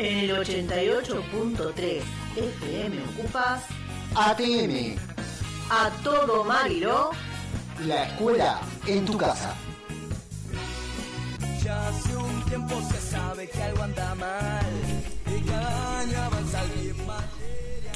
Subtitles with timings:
[0.00, 2.02] En el 88.3
[2.34, 3.64] FM ocupas
[4.14, 4.96] ATM,
[5.68, 7.10] a todo Mariló.
[7.80, 9.54] la escuela en tu casa.
[11.62, 14.66] Ya hace un tiempo se sabe que algo anda mal
[15.26, 17.24] y cada año avanza alguien más.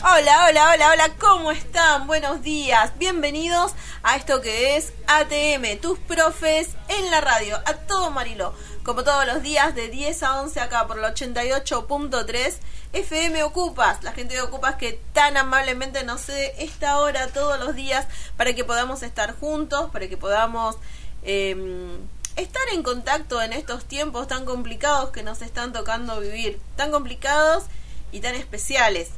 [0.02, 2.06] Hola, hola, hola, hola, ¿cómo están?
[2.06, 8.10] Buenos días, bienvenidos a esto que es ATM, tus profes en la radio, a todo
[8.10, 8.52] Mariló,
[8.84, 12.54] como todos los días de 10 a 11 acá por el 88.3
[12.92, 17.74] FM Ocupas, la gente de Ocupas que tan amablemente nos cede esta hora todos los
[17.74, 20.76] días para que podamos estar juntos, para que podamos...
[21.22, 21.98] eh,
[22.36, 27.64] estar en contacto en estos tiempos tan complicados que nos están tocando vivir, tan complicados
[28.12, 29.10] y tan especiales.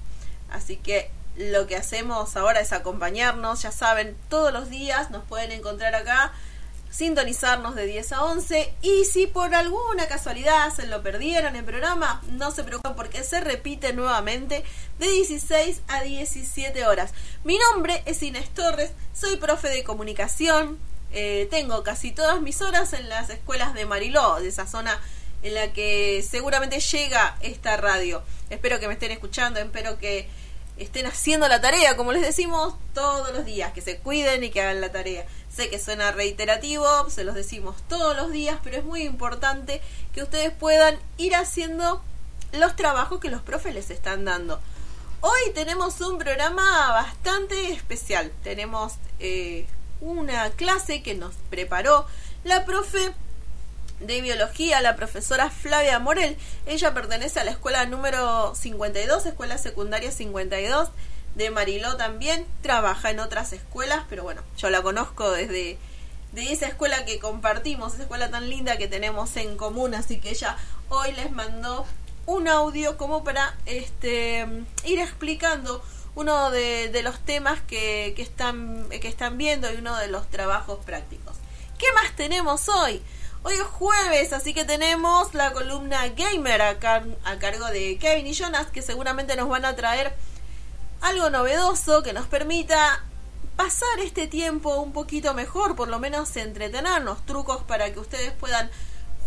[0.50, 5.52] Así que lo que hacemos ahora es acompañarnos, ya saben, todos los días nos pueden
[5.52, 6.32] encontrar acá,
[6.96, 12.22] sintonizarnos de 10 a 11 y si por alguna casualidad se lo perdieron el programa,
[12.30, 14.64] no se preocupen porque se repite nuevamente
[14.98, 17.12] de 16 a 17 horas.
[17.44, 20.78] Mi nombre es Inés Torres, soy profe de comunicación,
[21.12, 24.98] eh, tengo casi todas mis horas en las escuelas de Mariló, de esa zona
[25.42, 28.22] en la que seguramente llega esta radio.
[28.48, 30.30] Espero que me estén escuchando, espero que
[30.78, 34.60] estén haciendo la tarea, como les decimos todos los días, que se cuiden y que
[34.60, 35.26] hagan la tarea.
[35.56, 39.80] Sé que suena reiterativo, se los decimos todos los días, pero es muy importante
[40.12, 42.02] que ustedes puedan ir haciendo
[42.52, 44.60] los trabajos que los profes les están dando.
[45.22, 48.32] Hoy tenemos un programa bastante especial.
[48.44, 49.66] Tenemos eh,
[50.02, 52.06] una clase que nos preparó
[52.44, 53.14] la profe
[54.00, 56.36] de biología, la profesora Flavia Morel.
[56.66, 60.90] Ella pertenece a la escuela número 52, escuela secundaria 52
[61.36, 62.44] de Mariló también.
[62.62, 65.78] Trabaja en otras escuelas, pero bueno, yo la conozco desde
[66.32, 70.30] de esa escuela que compartimos, esa escuela tan linda que tenemos en común, así que
[70.30, 70.56] ella
[70.88, 71.86] hoy les mandó
[72.26, 74.46] un audio como para este
[74.84, 75.82] ir explicando
[76.14, 80.84] uno de, los temas que, que están que están viendo y uno de los trabajos
[80.84, 81.36] prácticos.
[81.78, 83.02] ¿Qué más tenemos hoy?
[83.42, 88.26] Hoy es jueves, así que tenemos la columna gamer a, car- a cargo de Kevin
[88.26, 90.12] y Jonas, que seguramente nos van a traer
[91.06, 93.04] algo novedoso que nos permita
[93.54, 98.68] pasar este tiempo un poquito mejor, por lo menos entretenernos, trucos para que ustedes puedan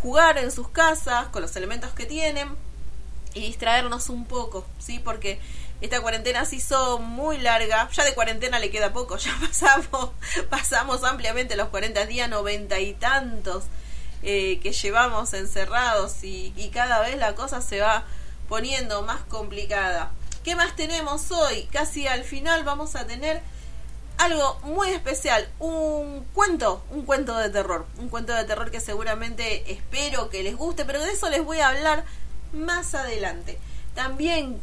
[0.01, 2.49] jugar en sus casas con los elementos que tienen
[3.33, 4.99] y distraernos un poco, ¿sí?
[4.99, 5.39] Porque
[5.79, 9.33] esta cuarentena se hizo muy larga, ya de cuarentena le queda poco, ya
[10.49, 13.63] pasamos, ampliamente los 40 días, noventa y tantos
[14.21, 18.03] eh, que llevamos encerrados y cada vez la cosa se va
[18.49, 20.11] poniendo más complicada.
[20.43, 21.67] ¿Qué más tenemos hoy?
[21.71, 23.41] Casi al final vamos a tener
[24.17, 29.69] algo muy especial, un cuento, un cuento de terror, un cuento de terror que seguramente
[29.71, 32.05] espero que les guste, pero de eso les voy a hablar
[32.53, 33.57] más adelante.
[33.95, 34.61] También,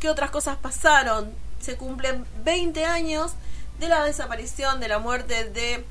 [0.00, 1.32] ¿qué otras cosas pasaron?
[1.60, 3.32] Se cumplen 20 años
[3.78, 5.84] de la desaparición, de la muerte de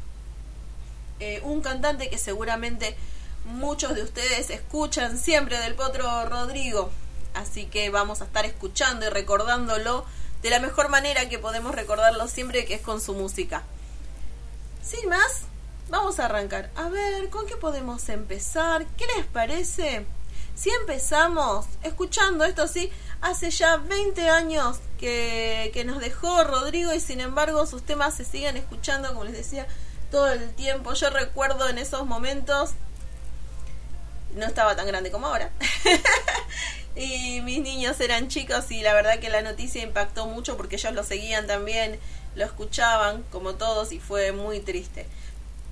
[1.21, 2.97] eh, un cantante que seguramente
[3.45, 6.91] muchos de ustedes escuchan siempre del Potro Rodrigo.
[7.35, 10.05] Así que vamos a estar escuchando y recordándolo
[10.41, 13.63] de la mejor manera que podemos recordarlo siempre, que es con su música.
[14.83, 15.41] Sin más,
[15.89, 16.71] vamos a arrancar.
[16.75, 18.85] A ver, ¿con qué podemos empezar?
[18.97, 20.05] ¿Qué les parece?
[20.55, 22.91] Si empezamos escuchando esto, sí,
[23.21, 28.23] hace ya 20 años que, que nos dejó Rodrigo y sin embargo sus temas se
[28.23, 29.67] siguen escuchando, como les decía,
[30.11, 30.93] todo el tiempo.
[30.93, 32.71] Yo recuerdo en esos momentos,
[34.35, 35.51] no estaba tan grande como ahora,
[36.95, 40.93] y mis niños eran chicos y la verdad que la noticia impactó mucho porque ellos
[40.93, 41.99] lo seguían también,
[42.35, 45.05] lo escuchaban como todos y fue muy triste.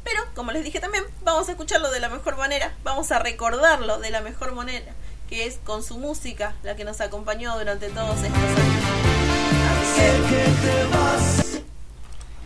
[0.03, 3.99] Pero, como les dije también, vamos a escucharlo de la mejor manera, vamos a recordarlo
[3.99, 4.93] de la mejor manera,
[5.29, 8.93] que es con su música, la que nos acompañó durante todos estos años.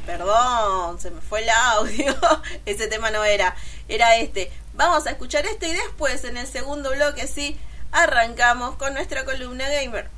[0.06, 2.16] Perdón, se me fue el audio.
[2.66, 3.56] Ese tema no era,
[3.88, 4.52] era este.
[4.76, 7.60] Vamos a escuchar este y después en el segundo bloque sí
[7.92, 10.17] arrancamos con nuestra columna gamer.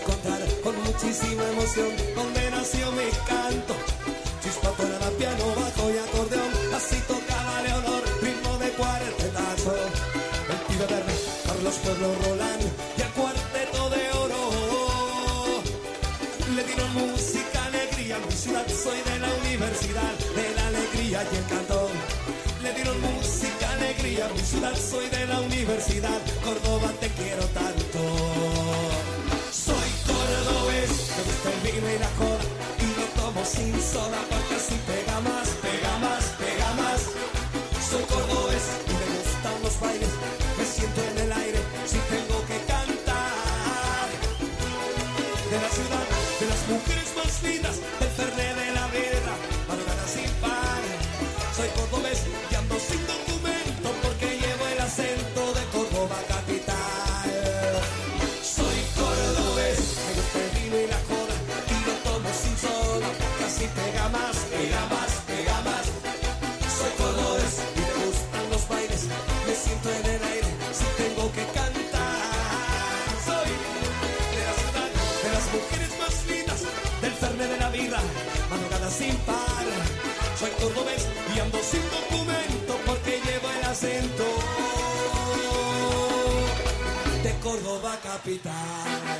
[0.00, 3.74] Con muchísima emoción dónde nació mi canto.
[4.42, 9.74] Chispa tonada, piano, bajo y acordeón, así tocaba Leonor, ritmo de cuartetazo.
[10.52, 11.14] El pibe verde,
[11.46, 12.62] Carlos Pueblo Roland
[12.96, 14.42] y el cuarteto de oro.
[18.42, 21.92] ciudad, soy de la universidad, de la alegría y el cantón.
[22.62, 28.31] Le dieron música, alegría, mi ciudad, soy de la universidad, Córdoba te quiero tanto.
[31.62, 31.98] Vino y
[32.78, 34.31] y lo tomo sin soda,
[78.92, 79.64] sin par.
[80.38, 84.24] Soy cordobés y ando sin documento porque llevo el acento
[87.22, 89.11] de Córdoba capital.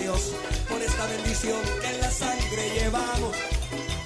[0.00, 0.32] Dios
[0.68, 3.34] por esta bendición que en la sangre llevamos.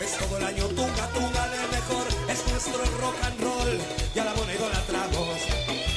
[0.00, 3.80] Es todo el año tunga, tunga de mejor, es nuestro rock and roll
[4.14, 5.38] y a la moneda idolatramos.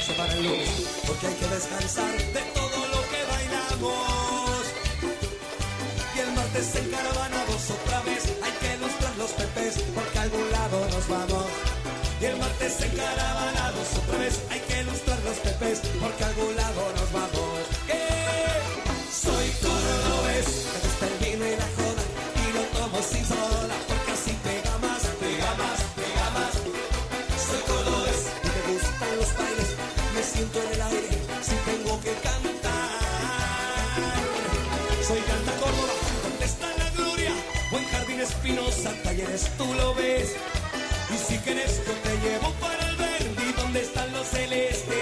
[0.04, 0.68] Se para el lunes
[1.06, 4.64] porque hay que descansar de todo lo que bailamos.
[6.14, 10.88] Y el martes encaravanados otra vez hay que ilustrar los pepes porque a algún lado
[10.90, 11.46] nos vamos.
[12.20, 16.80] Y el martes encaravanados otra vez hay que ilustrar los pepes porque a algún lado
[16.80, 16.95] nos vamos.
[32.14, 32.90] Cantar.
[35.06, 37.32] Soy Canta Córdoba, donde está la gloria,
[37.70, 40.34] buen jardín espinosa, talleres tú lo ves.
[41.14, 44.96] Y si quieres yo te llevo para el verde, donde están los celestes.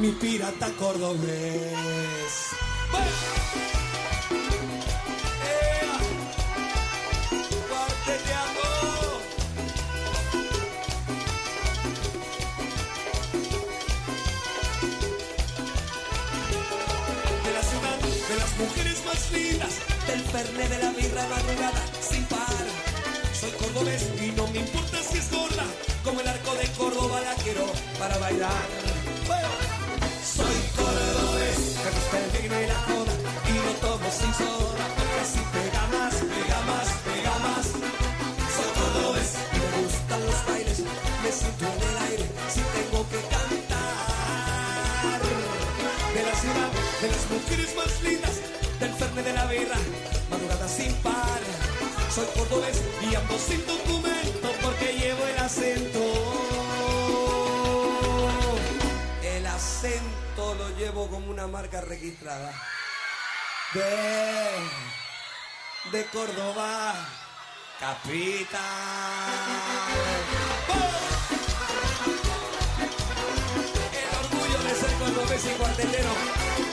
[0.00, 1.81] Mi pirata cordobés.
[20.42, 22.64] De la birra madrugada sin par.
[23.32, 25.64] Soy cordobés y no me importa si es gorda,
[26.02, 27.66] como el arco de Córdoba la quiero
[27.98, 28.66] para bailar.
[30.36, 33.14] Soy cordobés, me gusta el vino y la joda,
[33.50, 37.66] y lo tomo sin soda, porque así pega más, pega más, pega más.
[38.56, 40.78] Soy cordobés me gustan los bailes,
[41.22, 43.62] me siento en el aire si tengo que cantar
[46.14, 46.70] de la ciudad,
[47.00, 48.36] de las mujeres más lindas,
[48.80, 49.78] del fernet de la birra,
[50.68, 51.40] sin par.
[52.14, 56.00] Soy cordobés y ando sin documento porque llevo el acento.
[59.22, 62.52] El acento lo llevo como una marca registrada.
[63.72, 64.50] De,
[65.96, 66.94] de Córdoba,
[67.80, 68.60] capital.
[74.00, 76.71] El orgullo de ser cordobés y cuartetero.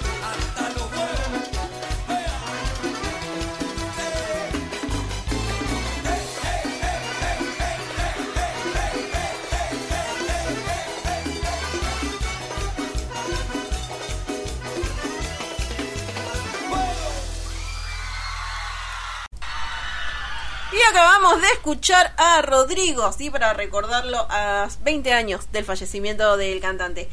[20.89, 27.07] Acabamos de escuchar a Rodrigo, sí, para recordarlo a 20 años del fallecimiento del cantante.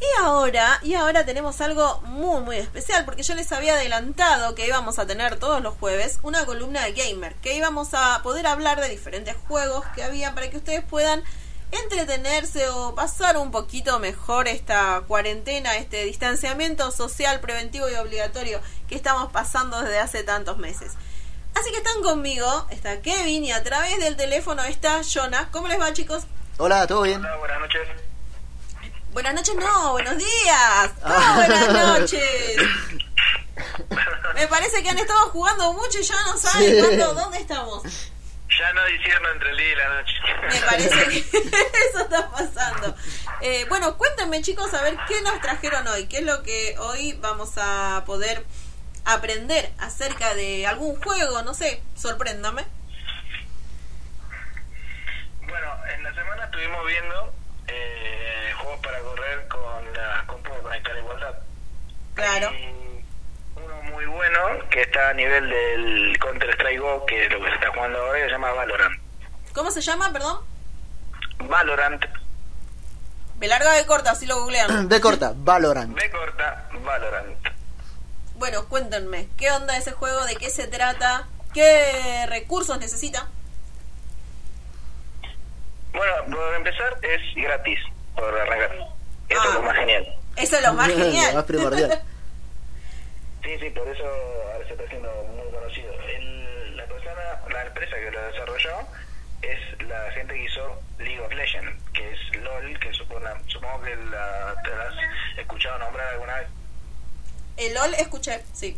[0.00, 4.66] Y ahora, y ahora tenemos algo muy muy especial, porque yo les había adelantado que
[4.66, 8.80] íbamos a tener todos los jueves una columna de gamer, que íbamos a poder hablar
[8.80, 11.22] de diferentes juegos que había para que ustedes puedan
[11.70, 18.96] entretenerse o pasar un poquito mejor esta cuarentena, este distanciamiento social preventivo y obligatorio que
[18.96, 20.94] estamos pasando desde hace tantos meses.
[21.54, 25.48] Así que están conmigo, está Kevin y a través del teléfono está Jonah.
[25.50, 26.24] ¿Cómo les va chicos?
[26.58, 27.20] Hola, ¿todo bien?
[27.20, 27.80] Hola, buenas noches.
[29.12, 30.90] Buenas noches, no, buenos días.
[31.02, 32.56] ¿Cómo buenas noches?
[34.34, 36.80] Me parece que han estado jugando mucho y ya no saben Sí.
[36.80, 37.82] cuándo- dónde estamos.
[38.58, 40.12] Ya no discierno entre el día y la noche.
[40.50, 41.18] Me parece que
[41.90, 42.94] eso está pasando.
[43.40, 47.12] Eh, bueno, cuéntenme chicos a ver qué nos trajeron hoy, qué es lo que hoy
[47.20, 48.44] vamos a poder
[49.04, 52.64] aprender acerca de algún juego, no sé, sorpréndame.
[55.46, 57.32] Bueno, en la semana estuvimos viendo
[57.68, 61.34] eh, juegos para correr con las compus de Conectar Igualdad.
[62.14, 62.48] Claro.
[62.48, 63.04] Hay
[63.56, 64.38] uno muy bueno
[64.70, 67.98] que está a nivel del Counter Strike Go, que es lo que se está jugando
[67.98, 69.00] ahora, se llama Valorant.
[69.54, 70.44] ¿Cómo se llama, perdón?
[71.48, 72.04] Valorant,
[73.38, 74.88] Me larga de corta, así lo googlean.
[74.88, 75.94] B corta, Valorant.
[75.94, 77.61] B corta, Valorant.
[78.42, 80.24] Bueno, cuéntenme, ¿qué onda ese juego?
[80.24, 81.28] ¿De qué se trata?
[81.54, 83.28] ¿Qué recursos necesita?
[85.92, 87.78] Bueno, por empezar es gratis,
[88.16, 88.72] por arrancar.
[89.28, 89.46] Eso Ah.
[89.48, 90.16] es lo más genial.
[90.34, 91.34] Eso es lo más Lo genial.
[91.36, 92.02] más primordial.
[93.44, 95.92] Sí, sí, por eso ahora se está haciendo muy conocido.
[96.08, 98.76] El- la persona, la empresa que lo desarrolló
[99.42, 103.94] es la gente que hizo League of Legends, que es LOL, que supone, supongo que
[103.94, 106.48] la, te la has escuchado nombrar alguna vez.
[107.56, 108.76] El LOL escuché, sí.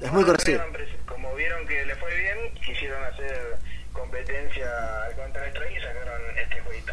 [0.00, 0.60] Es muy conocido.
[0.62, 3.58] Como vieron- Como vieron que le fue bien, quisieron hacer
[3.92, 6.92] competencia al Counter Strike y sacaron este jueguito.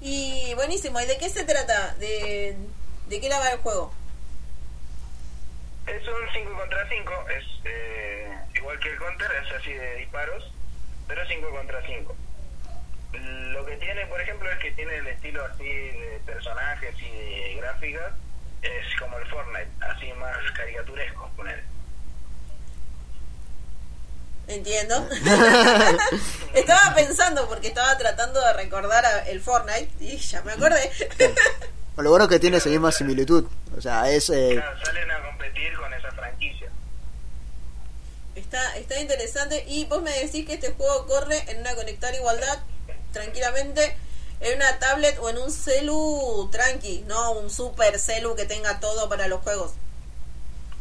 [0.00, 1.94] Y buenísimo, ¿y de qué se trata?
[1.96, 2.56] ¿De,
[3.08, 3.92] de qué la va el juego?
[5.86, 10.52] Es un 5 contra 5, es eh, igual que el Counter, es así de disparos,
[11.06, 12.16] pero 5 contra 5.
[13.12, 17.54] Lo que tiene, por ejemplo, es que tiene el estilo así de personajes y de
[17.56, 18.12] gráficas,
[18.62, 21.62] es como el Fortnite, así más caricaturesco, poner.
[24.46, 25.06] Entiendo.
[26.54, 30.90] estaba pensando porque estaba tratando de recordar a el Fortnite y ya me acordé.
[31.98, 33.44] Bueno, Lo bueno es que tiene esa misma similitud.
[33.76, 34.30] O sea, es.
[34.30, 36.70] eh, Claro, salen a competir con esa franquicia.
[38.36, 39.64] está, está interesante.
[39.66, 42.60] Y vos me decís que este juego corre en una conectar igualdad
[43.12, 43.96] tranquilamente
[44.40, 49.08] en una tablet o en un celu tranqui, no un super celu que tenga todo
[49.08, 49.74] para los juegos.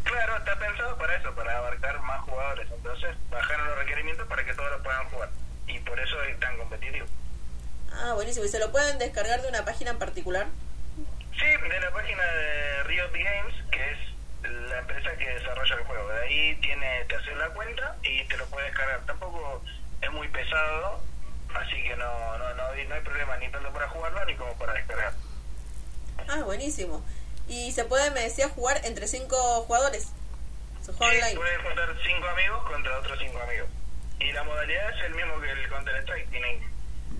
[0.03, 2.67] Claro, está pensado para eso, para abarcar más jugadores.
[2.71, 5.29] Entonces, bajaron los requerimientos para que todos lo puedan jugar.
[5.67, 7.05] Y por eso es tan competitivo.
[7.91, 8.45] Ah, buenísimo.
[8.45, 10.47] ¿Y se lo pueden descargar de una página en particular?
[11.37, 13.97] Sí, de la página de Riot Games, que es
[14.69, 16.09] la empresa que desarrolla el juego.
[16.09, 19.01] De ahí tiene, te haces la cuenta y te lo puedes cargar.
[19.05, 19.61] Tampoco
[20.01, 21.01] es muy pesado,
[21.67, 24.53] así que no, no, no, hay- no hay problema ni tanto para jugarlo ni como
[24.57, 25.13] para descargar.
[26.29, 27.03] Ah, buenísimo.
[27.47, 30.07] Y se puede, me decía, jugar entre cinco jugadores.
[30.81, 31.35] Se juega Sí, online.
[31.39, 33.69] puedes juntar cinco amigos contra otros cinco amigos.
[34.19, 36.29] Y la modalidad es el mismo que el Counter Strike.
[36.29, 36.63] Tienen,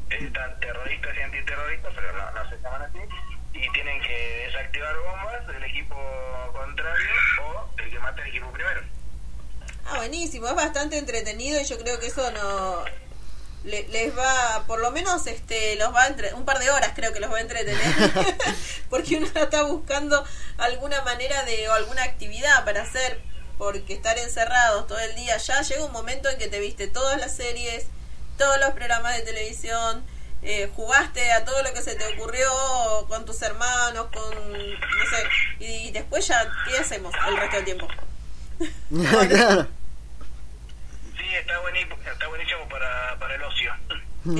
[0.10, 3.00] están terroristas y antiterroristas, pero no, no se llaman así.
[3.54, 5.96] Y tienen que desactivar bombas del equipo
[6.54, 7.12] contrario
[7.44, 8.82] o el que mate al equipo primero.
[9.86, 10.48] Ah, buenísimo.
[10.48, 12.84] Es bastante entretenido y yo creo que eso no
[13.64, 16.92] le- les va, por lo menos, este, los va a entre, un par de horas
[16.96, 17.78] creo que los va a entretener,
[18.90, 20.24] porque uno está buscando
[20.58, 23.20] alguna manera de o alguna actividad para hacer,
[23.58, 27.20] porque estar encerrados todo el día ya llega un momento en que te viste todas
[27.20, 27.88] las series,
[28.38, 30.06] todos los programas de televisión,
[30.44, 32.48] eh, jugaste a todo lo que se te ocurrió
[33.10, 35.24] con tus hermanos, con no sé,
[35.60, 37.88] y después ya qué hacemos el resto del tiempo.
[39.30, 39.68] claro.
[41.40, 43.72] Está, buenísimo, está buenísimo para, para el ocio.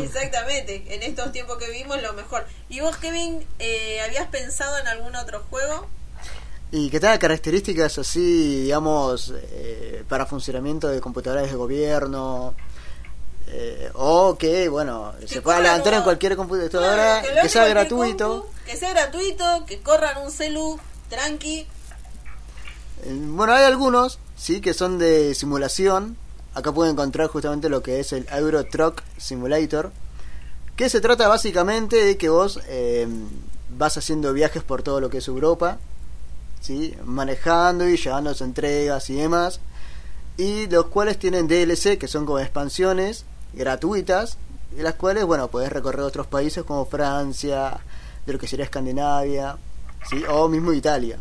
[0.04, 2.46] Exactamente, en estos tiempos que vivimos lo mejor.
[2.70, 5.88] ¿Y vos, Kevin, eh, habías pensado en algún otro juego?
[6.72, 12.54] Y que tenga características así, digamos, eh, para funcionamiento de computadoras de gobierno.
[13.50, 18.42] eh, o que, bueno, se pueda levantar en cualquier computadora, Claro, que, sea gratuito.
[18.42, 20.78] compu, que sea gratuito, que corran un celu
[21.10, 21.60] tranqui.
[21.60, 21.68] Eh,
[23.10, 26.18] Bueno, hay algunos, sí, que son de simulación.
[26.58, 29.92] Acá pueden encontrar justamente lo que es el Euro Truck Simulator.
[30.76, 33.08] Que se trata básicamente de que vos eh,
[33.78, 35.78] vas haciendo viajes por todo lo que es Europa.
[36.60, 36.96] ¿sí?
[37.06, 39.60] Manejando y llevando entregas y demás.
[40.36, 44.40] Y los cuales tienen DLC, que son como expansiones gratuitas.
[44.76, 47.78] Y las cuales, bueno, podés recorrer otros países como Francia,
[48.26, 49.58] de lo que sería Escandinavia,
[50.10, 50.24] ¿sí?
[50.28, 51.20] o mismo Italia.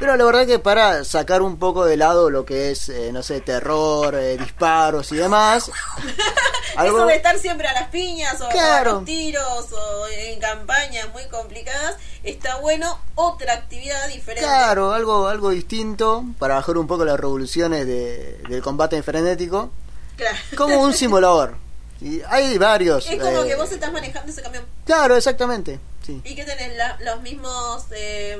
[0.00, 3.22] Pero la verdad que para sacar un poco de lado lo que es, eh, no
[3.22, 5.70] sé, terror, eh, disparos y demás.
[6.82, 8.90] Eso de estar siempre a las piñas o Claro.
[8.90, 14.40] a los tiros o en campañas muy complicadas, está bueno otra actividad diferente.
[14.48, 19.70] Claro, algo, algo distinto para bajar un poco las revoluciones de- del combate frenético.
[20.16, 20.38] Claro.
[20.56, 21.56] Como un simulador.
[22.00, 23.06] Y hay varios.
[23.08, 24.64] Es como eh, que vos estás manejando ese camión.
[24.86, 25.78] Claro, exactamente.
[26.06, 26.20] Sí.
[26.24, 28.38] Y que tenés la- los mismos eh,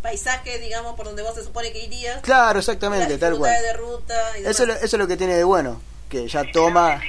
[0.00, 2.22] paisajes, digamos, por donde vos se supone que irías.
[2.22, 3.52] Claro, la exactamente, tal cual.
[3.60, 4.50] de ruta y demás.
[4.52, 5.80] Eso, es lo- eso es lo que tiene de bueno.
[6.08, 7.00] Que ya toma.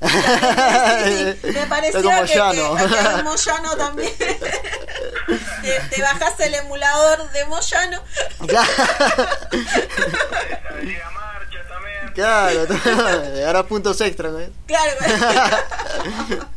[0.00, 2.76] Sí, me pareció como que, Llano.
[2.76, 2.84] que
[3.18, 4.12] en Moyano también.
[4.18, 8.00] te, te bajás el emulador de Moyano.
[12.18, 12.66] Claro,
[13.46, 14.28] ahora puntos extra.
[14.28, 14.40] ¿no?
[14.66, 14.90] Claro.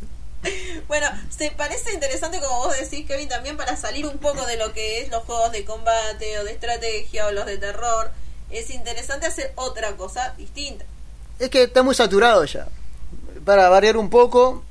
[0.88, 4.72] bueno, se parece interesante como vos decís, Kevin, también para salir un poco de lo
[4.72, 8.10] que es los juegos de combate o de estrategia o los de terror.
[8.50, 10.84] Es interesante hacer otra cosa distinta.
[11.38, 12.66] Es que está muy saturado ya.
[13.44, 14.64] Para variar un poco,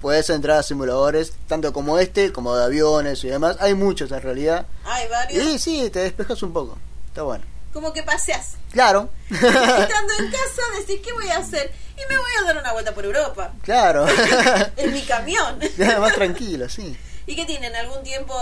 [0.00, 3.58] puedes entrar a simuladores, tanto como este, como de aviones y demás.
[3.60, 4.66] Hay muchos en realidad.
[4.86, 5.44] Hay varios.
[5.44, 6.78] Y sí, te despejas un poco.
[7.08, 7.44] Está bueno.
[7.76, 8.54] Como que paseás.
[8.72, 9.10] Claro.
[9.30, 11.70] Estando en casa decís, ¿qué voy a hacer?
[11.94, 13.52] Y me voy a dar una vuelta por Europa.
[13.62, 14.06] claro.
[14.78, 15.58] En mi camión.
[16.00, 16.96] Más tranquilo, sí.
[17.26, 17.76] ¿Y qué tienen?
[17.76, 18.34] ¿Algún tiempo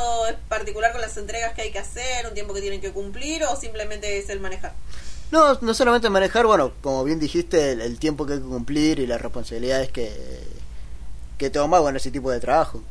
[0.48, 2.28] particular con las entregas que hay que hacer?
[2.28, 3.42] ¿Un tiempo que tienen que cumplir?
[3.42, 4.72] ¿O simplemente es el manejar?
[5.32, 9.00] No, no solamente manejar, bueno, como bien dijiste, el, el tiempo que hay que cumplir
[9.00, 10.12] y las responsabilidades que,
[11.38, 12.84] que toma, bueno, ese tipo de trabajo.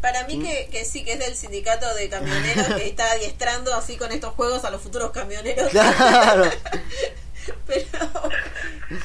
[0.00, 3.96] Para mí que, que sí, que es del sindicato de camioneros que está adiestrando así
[3.96, 5.68] con estos juegos a los futuros camioneros.
[5.70, 6.44] Claro,
[7.66, 7.86] Pero,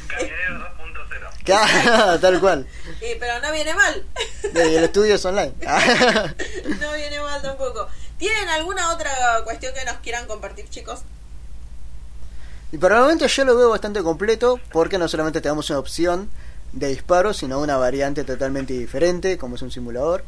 [0.08, 1.44] Camionero 2.0.
[1.44, 2.68] claro, tal cual.
[3.02, 4.06] eh, pero no viene mal.
[4.54, 5.54] Y el estudio es online.
[6.80, 7.88] No viene mal tampoco.
[8.18, 9.12] ¿Tienen alguna otra
[9.44, 11.02] cuestión que nos quieran compartir, chicos?
[12.72, 16.30] Y por el momento yo lo veo bastante completo porque no solamente tenemos una opción
[16.74, 20.24] de disparo, sino una variante totalmente diferente, como es un simulador.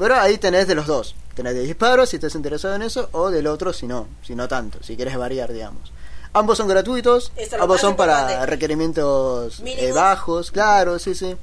[0.00, 1.14] Pero ahí tenés de los dos.
[1.34, 4.48] Tenés de disparo si estás interesado en eso, o del otro si no, si no
[4.48, 5.92] tanto, si quieres variar, digamos.
[6.32, 11.36] Ambos son gratuitos, ambos son para requerimientos eh, bajos, claro, sí, sí.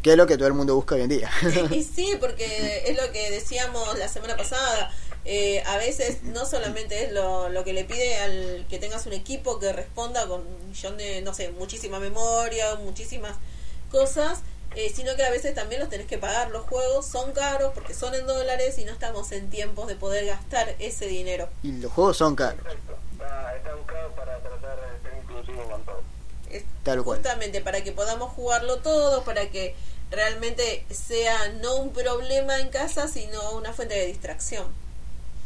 [0.00, 1.30] Que es lo que todo el mundo busca hoy en día.
[1.72, 4.92] Y sí, porque es lo que decíamos la semana pasada.
[5.24, 9.12] Eh, a veces no solamente es lo, lo que le pide al que tengas un
[9.12, 13.36] equipo que responda con un millón de, no sé, muchísima memoria, muchísimas
[13.90, 14.40] cosas,
[14.76, 16.50] eh, sino que a veces también los tenés que pagar.
[16.50, 20.26] Los juegos son caros porque son en dólares y no estamos en tiempos de poder
[20.26, 21.48] gastar ese dinero.
[21.62, 22.98] y los juegos son caros, Exacto.
[23.12, 26.02] Está, está buscado para tratar de ser inclusivo con todo.
[26.50, 27.18] Es tal cual.
[27.18, 29.74] justamente para que podamos jugarlo todo, para que
[30.10, 34.66] realmente sea no un problema en casa, sino una fuente de distracción.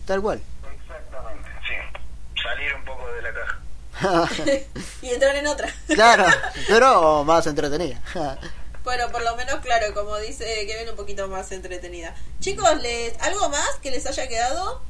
[0.07, 0.41] Tal cual.
[0.81, 2.43] Exactamente, sí.
[2.43, 3.61] Salir un poco de la caja.
[5.03, 5.73] y entrar en otra.
[5.89, 6.25] claro,
[6.69, 8.01] pero más entretenida.
[8.87, 12.15] Bueno, por lo menos, claro, como dice Kevin, un poquito más entretenida.
[12.39, 14.81] Chicos, ¿les, ¿algo más que les haya quedado?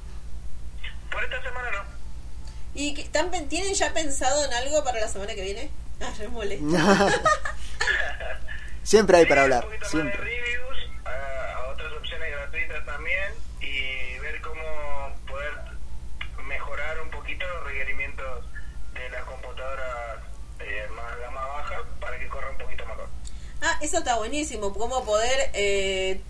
[1.10, 1.82] Por esta semana no.
[2.74, 5.70] ¿Y que, ¿están pen- tienen ya pensado en algo para la semana que viene?
[6.02, 7.08] Ah, molesta.
[8.82, 10.12] siempre hay para Sí, hablar, siempre.
[10.18, 13.32] más de reviews, a, a otras opciones gratuitas también
[13.62, 14.62] y ver cómo
[15.26, 15.54] poder
[16.46, 18.44] mejorar un poquito los requerimientos
[18.92, 20.18] de las computadoras
[20.60, 23.08] eh, más gama baja para que corra un poquito mejor.
[23.76, 24.72] Ah, eso está buenísimo.
[24.72, 26.20] Cómo poder eh,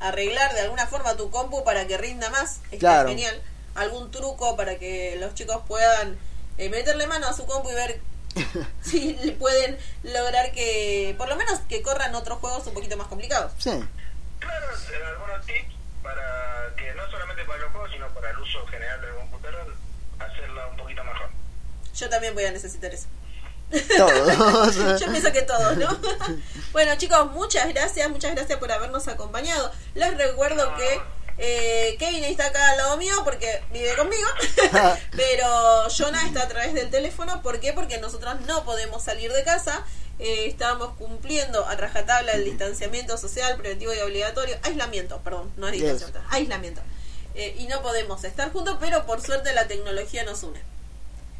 [0.00, 2.56] arreglar de alguna forma tu compu para que rinda más.
[2.70, 3.08] Está Claro.
[3.10, 3.40] genial.
[3.74, 6.18] Algún truco para que los chicos puedan
[6.58, 8.00] eh, meterle mano a su compu y ver
[8.82, 13.06] si le pueden lograr que, por lo menos, que corran otros juegos un poquito más
[13.06, 13.52] complicados.
[13.58, 13.70] Sí,
[14.40, 18.66] Claro, eh, algunos tips para que no solamente para los juegos, sino para el uso
[18.66, 19.76] general del computador,
[20.18, 21.30] hacerla un poquito mejor.
[21.94, 23.06] Yo también voy a necesitar eso.
[23.96, 25.00] todos.
[25.00, 25.88] Yo pienso que todos, ¿no?
[26.72, 29.70] bueno, chicos, muchas gracias, muchas gracias por habernos acompañado.
[29.94, 31.00] Les recuerdo que
[31.38, 34.28] eh, Kevin está acá al lado mío porque vive conmigo,
[35.16, 37.42] pero Jonah está a través del teléfono.
[37.42, 37.72] ¿Por qué?
[37.72, 39.84] Porque nosotros no podemos salir de casa.
[40.18, 45.72] Eh, estamos cumpliendo a rajatabla el distanciamiento social preventivo y obligatorio, aislamiento, perdón, no es
[45.72, 45.82] Yes.
[45.82, 46.80] distanciamiento, aislamiento.
[47.34, 50.60] Eh, y no podemos estar juntos, pero por suerte la tecnología nos une.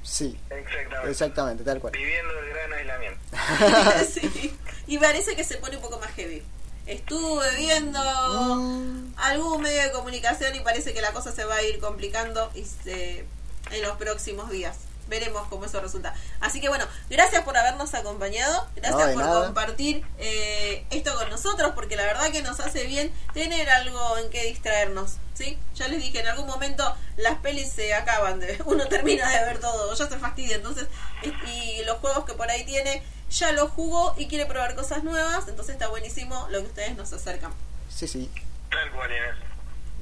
[0.02, 1.10] Sí, Exactamente.
[1.10, 1.92] exactamente, tal cual.
[1.92, 3.20] Viviendo el gran aislamiento.
[4.12, 4.54] sí.
[4.86, 6.42] Y parece que se pone un poco más heavy.
[6.86, 9.14] Estuve viendo Mm.
[9.16, 12.64] algún medio de comunicación y parece que la cosa se va a ir complicando y
[12.64, 13.24] se-
[13.70, 14.76] en los próximos días.
[15.12, 16.14] Veremos cómo eso resulta.
[16.40, 19.44] Así que bueno, gracias por habernos acompañado, gracias No, por nada.
[19.44, 24.30] compartir eh, esto con nosotros, porque la verdad que nos hace bien tener algo en
[24.30, 25.16] que distraernos.
[25.34, 25.58] ¿sí?
[25.74, 29.60] Ya les dije, en algún momento las pelis se acaban, de, uno termina de ver
[29.60, 30.56] todo, ya se fastidia.
[30.56, 30.86] Entonces,
[31.22, 35.04] y, y los juegos que por ahí tiene, ya los jugó y quiere probar cosas
[35.04, 37.52] nuevas, entonces está buenísimo lo que ustedes nos acercan.
[37.90, 38.30] Sí, sí.
[38.70, 39.36] Tal cual, Inés.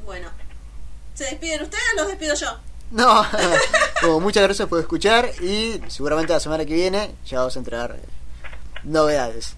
[0.04, 0.30] Bueno,
[1.14, 2.60] ¿se despiden ustedes o los despido yo?
[2.90, 3.24] No,
[4.02, 7.92] Bueno, muchas gracias por escuchar y seguramente la semana que viene ya vamos a entregar
[7.92, 8.08] eh,
[8.82, 9.54] novedades.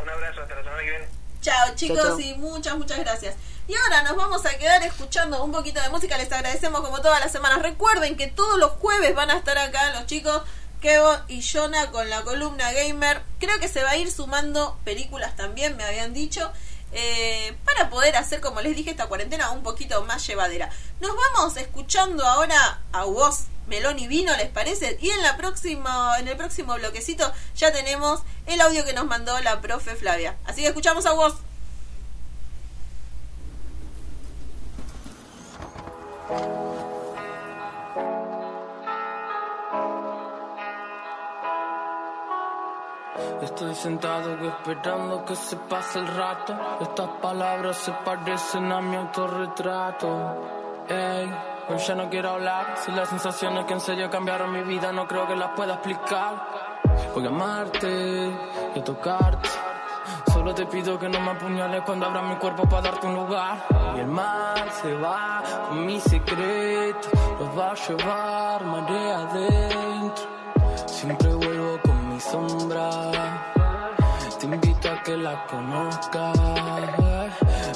[0.00, 1.08] Un abrazo, hasta la semana que viene.
[1.40, 2.20] Chao chicos Chao, chao.
[2.20, 3.34] y muchas, muchas gracias.
[3.68, 6.16] Y ahora nos vamos a quedar escuchando un poquito de música.
[6.16, 7.60] Les agradecemos como todas las semanas.
[7.60, 10.42] Recuerden que todos los jueves van a estar acá los chicos
[10.80, 13.22] Kevo y Jonah con la columna gamer.
[13.40, 16.52] Creo que se va a ir sumando películas también, me habían dicho.
[16.98, 20.70] Eh, para poder hacer, como les dije, esta cuarentena un poquito más llevadera.
[20.98, 24.96] Nos vamos escuchando ahora a vos, Melón y Vino, ¿les parece?
[25.02, 29.38] Y en, la próxima, en el próximo bloquecito ya tenemos el audio que nos mandó
[29.40, 30.38] la profe Flavia.
[30.46, 31.34] Así que escuchamos a vos.
[43.42, 46.54] Estoy sentado esperando que se pase el rato.
[46.80, 50.08] Estas palabras se parecen a mi autorretrato.
[50.88, 51.32] Ey,
[51.68, 52.76] hoy ya no quiero hablar.
[52.78, 56.34] Si las sensaciones que en serio cambiaron mi vida no creo que las pueda explicar.
[57.14, 58.30] Voy a amarte
[58.74, 59.48] y a tocarte.
[60.32, 63.66] Solo te pido que no me apuñales cuando abra mi cuerpo para darte un lugar.
[63.96, 67.08] Y el mar se va con mi secreto.
[67.40, 69.85] Los va a llevar marea adentro.
[72.36, 72.90] Sombra.
[74.38, 77.32] Te invito a que la conozcas.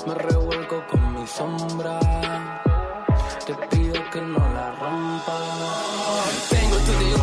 [0.07, 1.99] Me revuelco con mi sombra.
[3.46, 6.49] Te pido que no la rompas.
[6.51, 7.19] Tengo estudio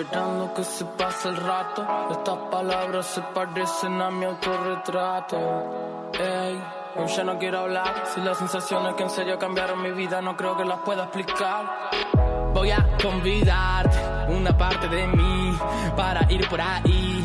[0.00, 1.86] esperando que se pase el rato.
[2.10, 5.36] Estas palabras se parecen a mi autorretrato.
[6.18, 6.62] Ey,
[6.96, 8.04] hoy ya no quiero hablar.
[8.14, 11.90] Si las sensaciones que en serio cambiaron mi vida no creo que las pueda explicar.
[12.54, 15.58] Voy a convidarte una parte de mí
[15.96, 17.24] para ir por ahí.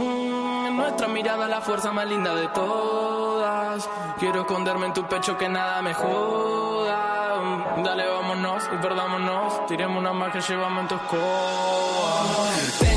[0.81, 3.87] Nuestra mirada la fuerza más linda de todas.
[4.19, 7.39] Quiero esconderme en tu pecho que nada me joda.
[7.83, 9.65] Dale, vámonos y perdámonos.
[9.67, 12.90] Tiremos una más que llevamos en tu escoba.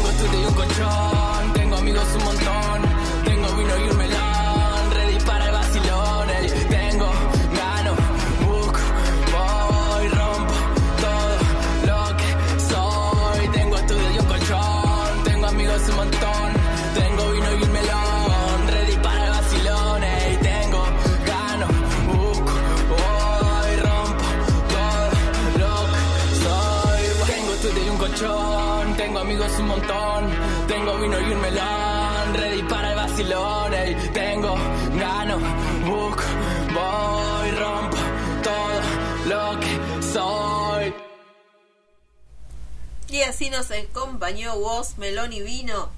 [43.25, 45.91] Así nos acompañó Woz, Melón y Vino.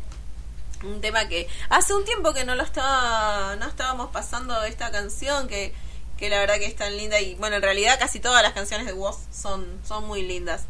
[0.82, 5.48] Un tema que hace un tiempo que no lo estaba, no estábamos pasando esta canción
[5.48, 5.72] que,
[6.18, 8.86] que la verdad que es tan linda y bueno en realidad casi todas las canciones
[8.86, 10.64] de Woz son, son muy lindas.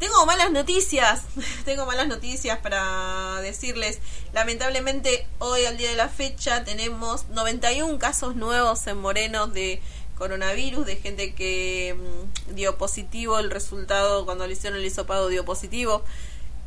[0.00, 1.24] Tengo malas noticias,
[1.66, 3.98] tengo malas noticias para decirles.
[4.32, 9.82] Lamentablemente hoy al día de la fecha tenemos 91 casos nuevos en Moreno de
[10.20, 15.46] coronavirus, de gente que mm, dio positivo, el resultado cuando le hicieron el hisopado dio
[15.46, 16.04] positivo.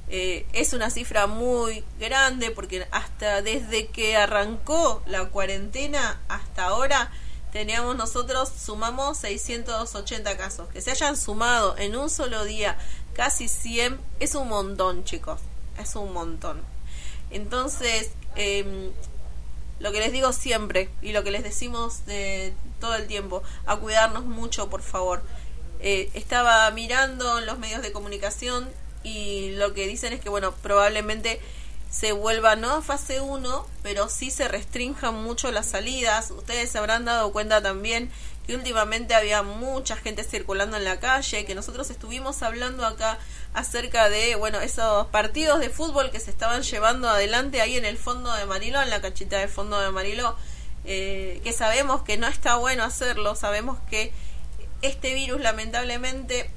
[0.09, 7.11] Eh, es una cifra muy grande porque hasta desde que arrancó la cuarentena hasta ahora
[7.51, 10.67] teníamos nosotros, sumamos 680 casos.
[10.69, 12.75] Que se hayan sumado en un solo día
[13.13, 15.39] casi 100 es un montón, chicos.
[15.77, 16.59] Es un montón.
[17.29, 18.91] Entonces, em,
[19.83, 23.75] lo que les digo siempre y lo que les decimos de todo el tiempo, a
[23.75, 25.21] cuidarnos mucho, por favor.
[25.81, 28.69] Eh, estaba mirando los medios de comunicación
[29.03, 31.41] y lo que dicen es que, bueno, probablemente
[31.89, 36.31] se vuelva no a fase 1, pero sí se restrinjan mucho las salidas.
[36.31, 38.09] Ustedes se habrán dado cuenta también
[38.45, 43.17] que últimamente había mucha gente circulando en la calle, que nosotros estuvimos hablando acá
[43.53, 47.97] acerca de, bueno, esos partidos de fútbol que se estaban llevando adelante ahí en el
[47.97, 50.35] fondo de Mariló, en la cachita de fondo de Mariló,
[50.85, 54.11] eh, que sabemos que no está bueno hacerlo, sabemos que
[54.81, 56.49] este virus lamentablemente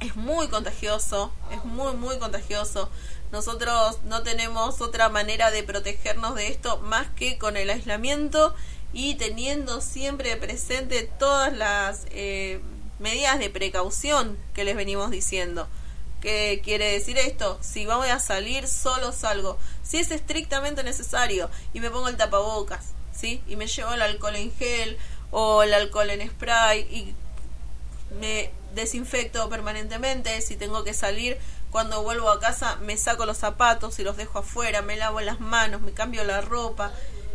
[0.00, 2.90] es muy contagioso, es muy, muy contagioso.
[3.32, 8.54] Nosotros no tenemos otra manera de protegernos de esto más que con el aislamiento
[8.96, 12.62] y teniendo siempre presente todas las eh,
[12.98, 15.68] medidas de precaución que les venimos diciendo.
[16.22, 17.58] ¿Qué quiere decir esto?
[17.60, 19.58] Si voy a salir, solo salgo.
[19.82, 23.42] Si es estrictamente necesario y me pongo el tapabocas, ¿sí?
[23.46, 24.96] Y me llevo el alcohol en gel
[25.30, 27.14] o el alcohol en spray y
[28.18, 30.40] me desinfecto permanentemente.
[30.40, 31.36] Si tengo que salir,
[31.70, 35.38] cuando vuelvo a casa, me saco los zapatos y los dejo afuera, me lavo las
[35.38, 36.92] manos, me cambio la ropa.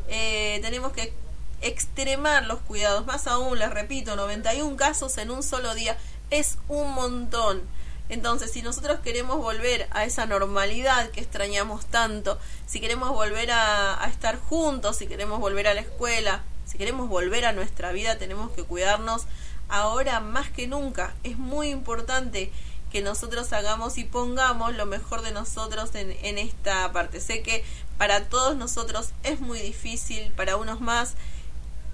[0.07, 1.13] Eh, tenemos que
[1.61, 3.05] extremar los cuidados.
[3.05, 5.97] Más aún, les repito, 91 casos en un solo día
[6.29, 7.61] es un montón.
[8.09, 14.05] Entonces, si nosotros queremos volver a esa normalidad que extrañamos tanto, si queremos volver a,
[14.09, 18.51] estar juntos, si queremos volver a la escuela, si queremos volver a nuestra vida, tenemos
[18.51, 19.27] que cuidarnos
[19.69, 21.15] ahora más que nunca.
[21.23, 22.51] Es muy importante
[22.91, 27.21] que nosotros hagamos y pongamos lo mejor de nosotros en, en esta parte.
[27.21, 27.63] Sé que
[27.97, 31.15] para todos nosotros es muy difícil, para unos más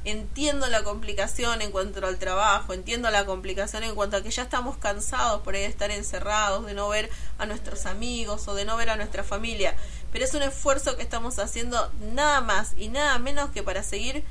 [0.07, 4.43] entiendo la complicación en cuanto al trabajo, entiendo la complicación en cuanto a que ya
[4.43, 8.63] estamos cansados por ahí de estar encerrados, de no ver a nuestros amigos o de
[8.63, 9.75] no ver a nuestra familia,
[10.13, 14.23] pero es un esfuerzo que estamos haciendo nada más y nada menos que para seguir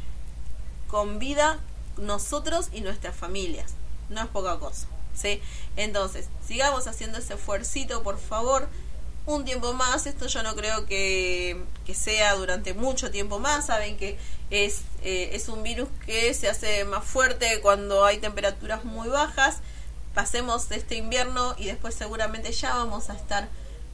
[0.88, 1.58] con vida
[1.98, 3.74] nosotros y nuestras familias.
[4.08, 5.42] No es poca cosa, ¿sí?
[5.76, 8.66] Entonces, sigamos haciendo ese esfuercito, por favor,
[9.26, 10.06] un tiempo más.
[10.06, 13.66] Esto yo no creo que, que sea durante mucho tiempo más.
[13.66, 14.18] Saben que
[14.50, 19.58] es, eh, es un virus que se hace más fuerte cuando hay temperaturas muy bajas.
[20.14, 23.48] Pasemos este invierno y después seguramente ya vamos a estar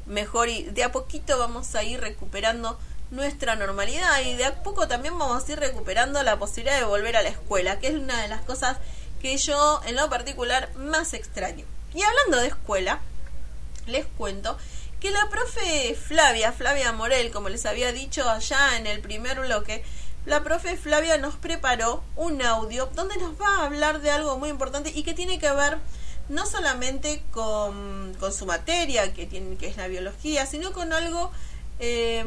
[0.07, 2.79] mejor y de a poquito vamos a ir recuperando
[3.11, 7.17] nuestra normalidad y de a poco también vamos a ir recuperando la posibilidad de volver
[7.17, 8.79] a la escuela, que es una de las cosas
[9.21, 11.65] que yo en lo particular más extraño.
[11.95, 13.01] Y hablando de escuela,
[13.87, 14.57] les cuento
[15.03, 19.83] que la profe Flavia, Flavia Morel, como les había dicho allá en el primer bloque,
[20.27, 24.49] la profe Flavia nos preparó un audio donde nos va a hablar de algo muy
[24.49, 25.79] importante y que tiene que ver
[26.29, 31.33] no solamente con, con su materia, que, tiene, que es la biología, sino con algo
[31.81, 32.25] eh,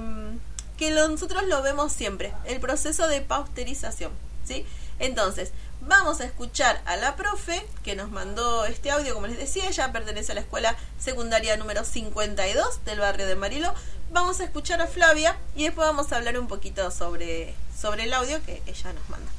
[0.77, 4.11] que nosotros lo vemos siempre, el proceso de pasteurización.
[4.43, 4.65] ¿sí?
[4.99, 9.67] Entonces, vamos a escuchar a la profe que nos mandó este audio, como les decía,
[9.67, 13.73] ella pertenece a la escuela secundaria número 52 del barrio de Marilo.
[14.11, 18.13] Vamos a escuchar a Flavia y después vamos a hablar un poquito sobre, sobre el
[18.13, 19.31] audio que ella nos manda.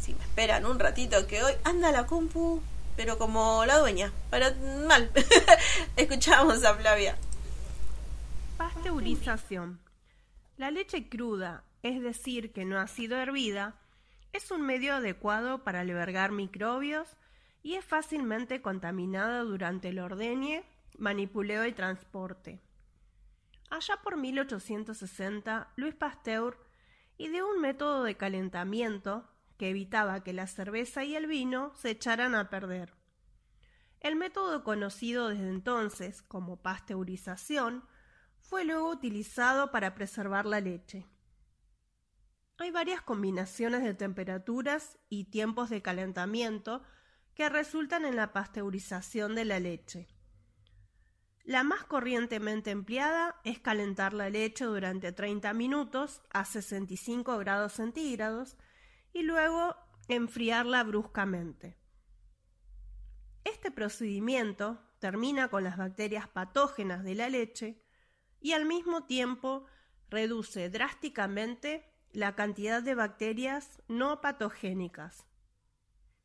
[0.00, 2.62] Si me esperan un ratito que hoy anda la compu,
[2.96, 4.54] pero como la dueña, para
[4.86, 5.10] mal.
[5.96, 7.16] Escuchamos a Flavia.
[8.56, 9.80] Pasteurización.
[10.56, 13.74] La leche cruda, es decir, que no ha sido hervida,
[14.34, 17.16] es un medio adecuado para albergar microbios
[17.62, 20.64] y es fácilmente contaminada durante el ordeñe,
[20.98, 22.60] manipuleo y transporte.
[23.70, 26.58] Allá por 1860, Luis Pasteur
[27.16, 32.34] ideó un método de calentamiento que evitaba que la cerveza y el vino se echaran
[32.34, 32.92] a perder.
[34.00, 37.84] El método conocido desde entonces como pasteurización
[38.40, 41.06] fue luego utilizado para preservar la leche.
[42.58, 46.82] Hay varias combinaciones de temperaturas y tiempos de calentamiento
[47.34, 50.08] que resultan en la pasteurización de la leche.
[51.42, 58.56] La más corrientemente empleada es calentar la leche durante 30 minutos a 65 grados centígrados
[59.12, 59.76] y luego
[60.08, 61.76] enfriarla bruscamente.
[63.44, 67.84] Este procedimiento termina con las bacterias patógenas de la leche
[68.40, 69.66] y al mismo tiempo
[70.08, 75.26] reduce drásticamente la cantidad de bacterias no patogénicas,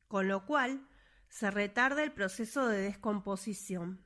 [0.07, 0.87] con lo cual
[1.29, 4.05] se retarda el proceso de descomposición.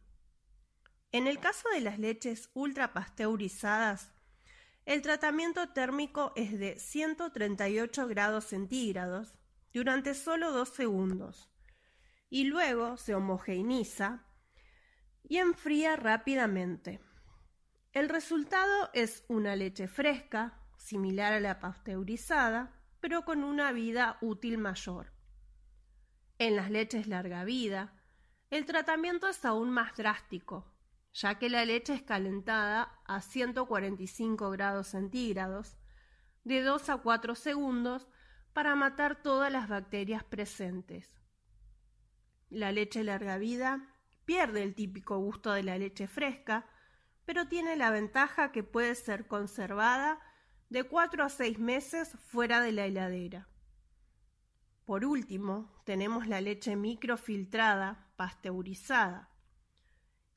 [1.12, 4.14] En el caso de las leches ultrapasteurizadas,
[4.86, 9.34] el tratamiento térmico es de 138 grados centígrados
[9.74, 11.50] durante solo dos segundos
[12.30, 14.26] y luego se homogeneiza
[15.24, 17.02] y enfría rápidamente.
[17.92, 24.58] El resultado es una leche fresca, similar a la pasteurizada, pero con una vida útil
[24.58, 25.14] mayor.
[26.40, 27.94] En las leches larga vida,
[28.50, 30.76] el tratamiento es aún más drástico,
[31.14, 35.78] ya que la leche es calentada a 145 grados centígrados
[36.44, 38.10] de 2 a 4 segundos
[38.52, 41.10] para matar todas las bacterias presentes.
[42.50, 43.88] La leche larga vida
[44.26, 46.68] pierde el típico gusto de la leche fresca,
[47.26, 50.20] pero tiene la ventaja que puede ser conservada
[50.74, 53.48] de cuatro a seis meses fuera de la heladera.
[54.86, 59.30] Por último, tenemos la leche microfiltrada, pasteurizada.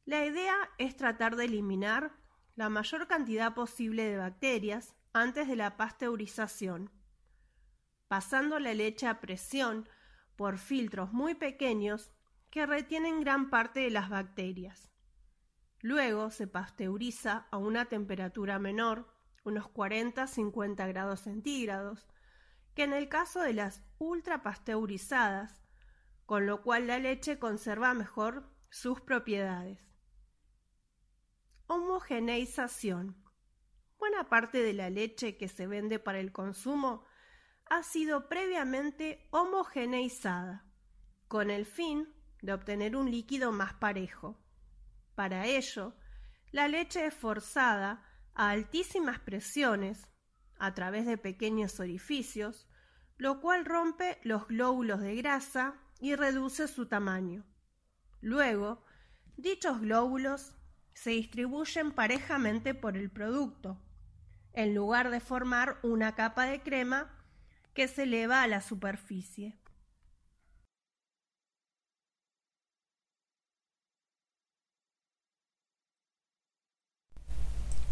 [0.04, 2.14] La idea es tratar de eliminar
[2.54, 6.90] la mayor cantidad posible de bacterias antes de la pasteurización,
[8.06, 9.88] pasando la leche a presión
[10.36, 12.12] por filtros muy pequeños
[12.50, 14.90] que retienen gran parte de las bacterias.
[15.80, 19.15] Luego se pasteuriza a una temperatura menor,
[19.46, 22.08] unos 40-50 grados centígrados,
[22.74, 25.62] que en el caso de las ultrapasteurizadas,
[26.26, 29.78] con lo cual la leche conserva mejor sus propiedades.
[31.68, 33.16] Homogeneización.
[33.98, 37.04] Buena parte de la leche que se vende para el consumo
[37.70, 40.66] ha sido previamente homogeneizada,
[41.28, 44.38] con el fin de obtener un líquido más parejo.
[45.14, 45.96] Para ello,
[46.50, 48.05] la leche es forzada
[48.36, 50.08] a altísimas presiones
[50.58, 52.68] a través de pequeños orificios,
[53.16, 57.44] lo cual rompe los glóbulos de grasa y reduce su tamaño.
[58.20, 58.84] Luego,
[59.36, 60.54] dichos glóbulos
[60.92, 63.80] se distribuyen parejamente por el producto,
[64.52, 67.10] en lugar de formar una capa de crema
[67.74, 69.58] que se eleva a la superficie.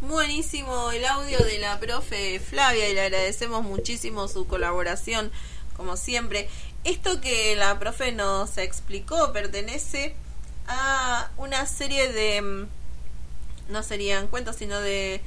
[0.08, 5.32] Buenísimo el audio de la profe Flavia y le agradecemos muchísimo su colaboración,
[5.78, 6.46] como siempre.
[6.84, 10.14] Esto que la profe nos explicó pertenece
[10.66, 12.68] a una serie de, mm,
[13.70, 15.22] no serían cuentos, sino de,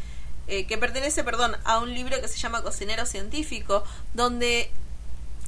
[0.47, 4.69] eh, que pertenece, perdón, a un libro que se llama Cocinero Científico, donde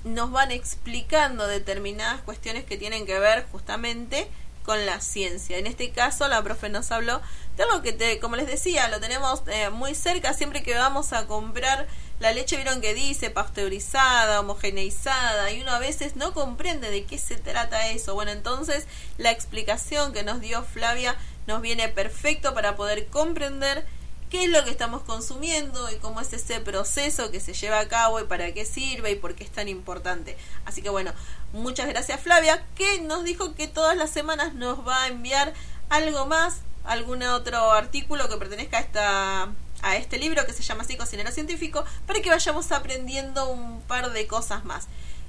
[0.05, 4.27] nos van explicando determinadas cuestiones que tienen que ver justamente
[4.63, 5.57] con la ciencia.
[5.57, 7.21] En este caso, la profe nos habló
[7.57, 11.13] de algo que, te, como les decía, lo tenemos eh, muy cerca siempre que vamos
[11.13, 11.87] a comprar
[12.19, 17.17] la leche, vieron que dice pasteurizada, homogeneizada, y uno a veces no comprende de qué
[17.17, 18.13] se trata eso.
[18.13, 21.15] Bueno, entonces la explicación que nos dio Flavia
[21.47, 23.85] nos viene perfecto para poder comprender
[24.29, 27.87] qué es lo que estamos consumiendo y cómo es ese proceso que se lleva a
[27.87, 30.37] cabo y para qué sirve y por qué es tan importante.
[30.65, 31.13] Así que bueno,
[31.53, 35.53] muchas gracias Flavia, que nos dijo que todas las semanas nos va a enviar
[35.89, 39.49] algo más, algún otro artículo que pertenezca a esta
[39.81, 44.11] a este libro que se llama así Cocinero Científico para que vayamos aprendiendo un par
[44.11, 44.87] de cosas más.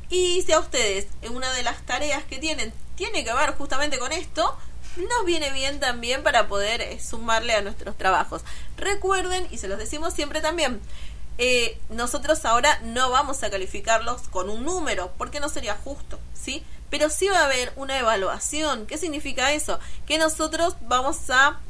[0.09, 4.13] Y si a ustedes una de las tareas que tienen tiene que ver justamente con
[4.13, 4.57] esto,
[4.97, 8.43] nos viene bien también para poder eh, sumarle a nuestros trabajos.
[8.77, 10.81] Recuerden, y se los decimos siempre también,
[11.39, 16.65] eh, nosotros ahora no vamos a calificarlos con un número, porque no sería justo, ¿sí?
[16.91, 18.87] Pero sí va a haber una evaluación.
[18.87, 19.79] ¿Qué significa eso?
[20.07, 21.61] Que nosotros vamos a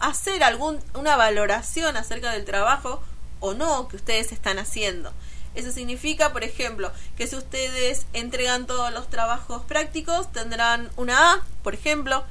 [0.00, 3.02] hacer algún, una valoración acerca del trabajo
[3.40, 5.12] o no que ustedes están haciendo.
[5.54, 11.44] Eso significa, por ejemplo, que si ustedes entregan todos los trabajos prácticos, tendrán una A,
[11.62, 12.24] por ejemplo,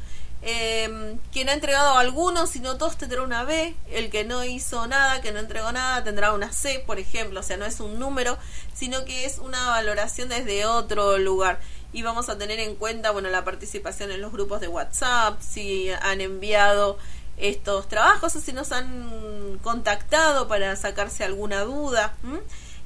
[0.48, 3.76] eh, quien ha entregado algunos, si no todos, tendrá una B.
[3.90, 7.40] El que no hizo nada, que no entregó nada, tendrá una C, por ejemplo.
[7.40, 8.38] O sea, no es un número,
[8.76, 11.60] sino que es una valoración desde otro lugar.
[11.94, 15.90] Y vamos a tener en cuenta, bueno, la participación en los grupos de WhatsApp, si
[15.90, 17.00] han enviado
[17.38, 22.14] estos trabajos o si nos han contactado para sacarse alguna duda.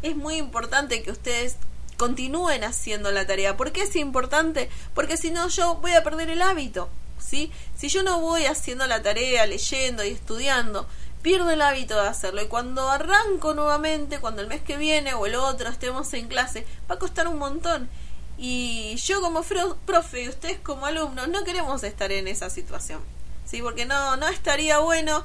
[0.02, 1.58] Es muy importante que ustedes
[1.98, 3.58] continúen haciendo la tarea.
[3.58, 4.70] ¿Por qué es importante?
[4.94, 6.90] Porque si no yo voy a perder el hábito.
[7.20, 7.52] Si
[7.90, 10.88] yo no voy haciendo la tarea, leyendo y estudiando,
[11.22, 12.42] pierdo el hábito de hacerlo.
[12.42, 16.66] Y cuando arranco nuevamente, cuando el mes que viene o el otro estemos en clase,
[16.90, 17.90] va a costar un montón.
[18.38, 19.44] Y yo como
[19.86, 23.02] profe y ustedes como alumnos no queremos estar en esa situación.
[23.46, 23.62] ¿Sí?
[23.62, 25.24] Porque no, no estaría bueno.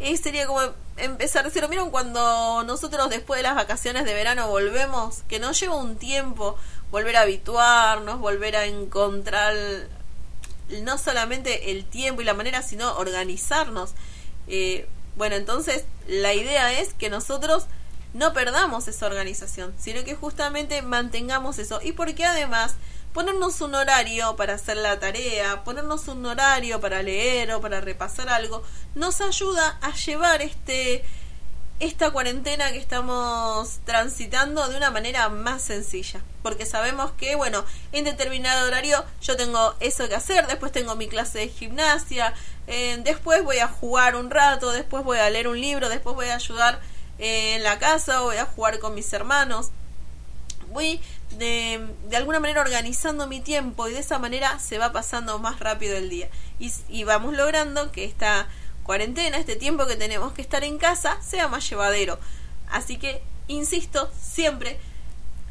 [0.00, 0.60] Y sería como
[0.96, 5.58] empezar a decir, miren, cuando nosotros después de las vacaciones de verano volvemos, que nos
[5.58, 6.56] lleva un tiempo
[6.90, 9.54] volver a habituarnos, volver a encontrar
[10.82, 13.92] no solamente el tiempo y la manera, sino organizarnos.
[14.48, 17.66] Eh, bueno, entonces la idea es que nosotros
[18.12, 21.80] no perdamos esa organización, sino que justamente mantengamos eso.
[21.82, 22.74] Y porque además
[23.12, 28.28] ponernos un horario para hacer la tarea, ponernos un horario para leer o para repasar
[28.28, 28.62] algo,
[28.94, 31.04] nos ayuda a llevar este
[31.84, 36.22] esta cuarentena que estamos transitando de una manera más sencilla.
[36.42, 41.08] Porque sabemos que, bueno, en determinado horario yo tengo eso que hacer, después tengo mi
[41.08, 42.34] clase de gimnasia,
[42.66, 46.28] eh, después voy a jugar un rato, después voy a leer un libro, después voy
[46.28, 46.80] a ayudar
[47.18, 49.70] eh, en la casa, voy a jugar con mis hermanos.
[50.68, 51.00] Voy
[51.38, 55.60] de, de, alguna manera organizando mi tiempo y de esa manera se va pasando más
[55.60, 56.28] rápido el día.
[56.58, 58.48] Y, y vamos logrando que esta
[58.84, 62.18] cuarentena, este tiempo que tenemos que estar en casa, sea más llevadero.
[62.70, 64.78] Así que, insisto, siempre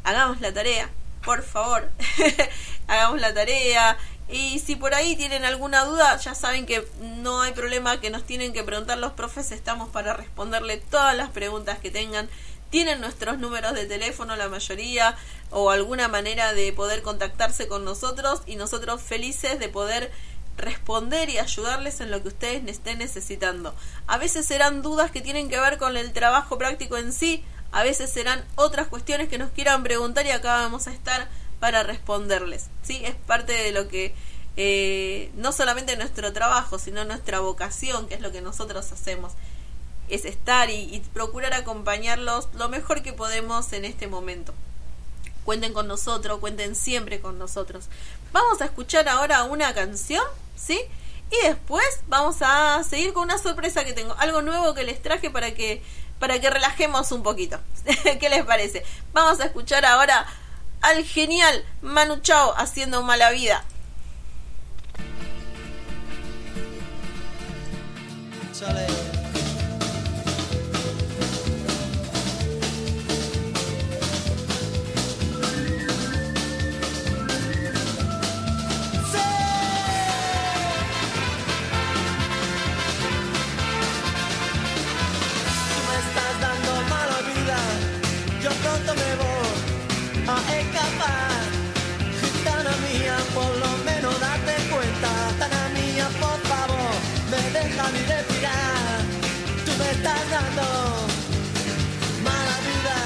[0.04, 0.88] hagamos la tarea,
[1.24, 1.90] por favor,
[2.86, 6.86] hagamos la tarea, Y si por ahí tienen alguna duda, ya saben que
[7.22, 11.28] no hay problema, que nos tienen que preguntar los profes, estamos para responderle todas las
[11.30, 12.28] preguntas que tengan.
[12.70, 15.14] Tienen nuestros números de teléfono, la mayoría,
[15.50, 20.10] o alguna manera de poder contactarse con nosotros y nosotros felices de poder
[20.56, 23.74] responder y ayudarles en lo que ustedes estén necesitando.
[24.06, 27.82] A veces serán dudas que tienen que ver con el trabajo práctico en sí, a
[27.82, 31.28] veces serán otras cuestiones que nos quieran preguntar y acá vamos a estar
[31.58, 32.66] para responderles.
[32.82, 33.00] ¿sí?
[33.04, 34.14] Es parte de lo que
[34.56, 39.32] eh, no solamente nuestro trabajo, sino nuestra vocación, que es lo que nosotros hacemos,
[40.08, 44.54] es estar y, y procurar acompañarlos lo mejor que podemos en este momento.
[45.44, 47.86] Cuenten con nosotros, cuenten siempre con nosotros.
[48.34, 50.24] Vamos a escuchar ahora una canción,
[50.56, 50.80] ¿sí?
[51.30, 55.30] Y después vamos a seguir con una sorpresa que tengo, algo nuevo que les traje
[55.30, 55.80] para que
[56.18, 57.60] para que relajemos un poquito.
[58.18, 58.84] ¿Qué les parece?
[59.12, 60.26] Vamos a escuchar ahora
[60.80, 63.62] al genial Manu Chao haciendo mala vida.
[100.24, 100.66] Me estás dando
[102.24, 102.96] mala vida.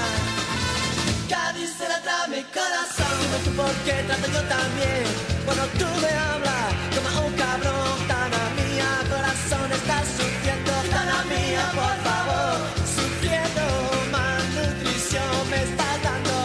[1.29, 3.13] Cádiz se la trae mi corazón.
[3.21, 5.05] Dime tú por qué trato yo también.
[5.45, 10.71] Cuando tú me hablas como un cabrón, Gitana mía, corazón está sufriendo.
[10.83, 12.55] Gitana mía, por favor,
[12.95, 13.63] sufriendo
[14.11, 16.35] malnutrición me estás dando.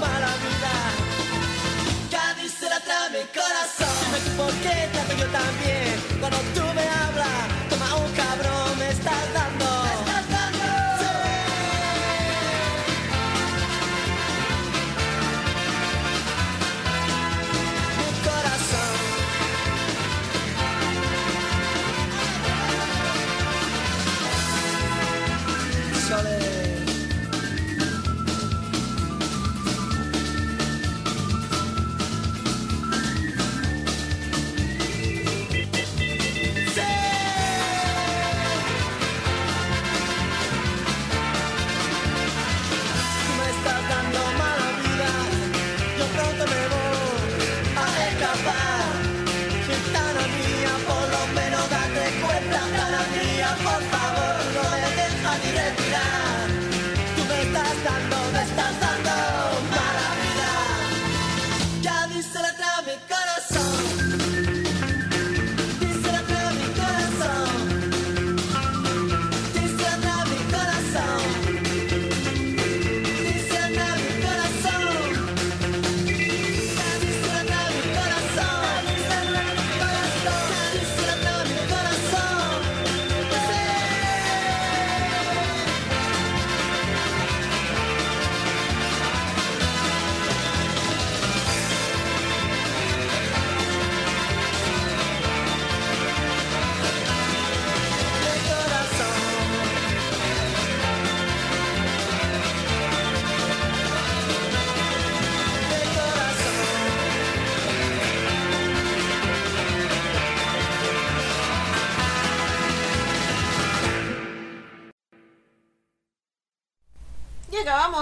[0.00, 0.74] Mala vida.
[2.10, 3.94] Cádiz se la trae mi corazón.
[4.00, 5.94] Dime tú por qué trato yo también.
[6.20, 8.33] Cuando tú me hablas como un cabrón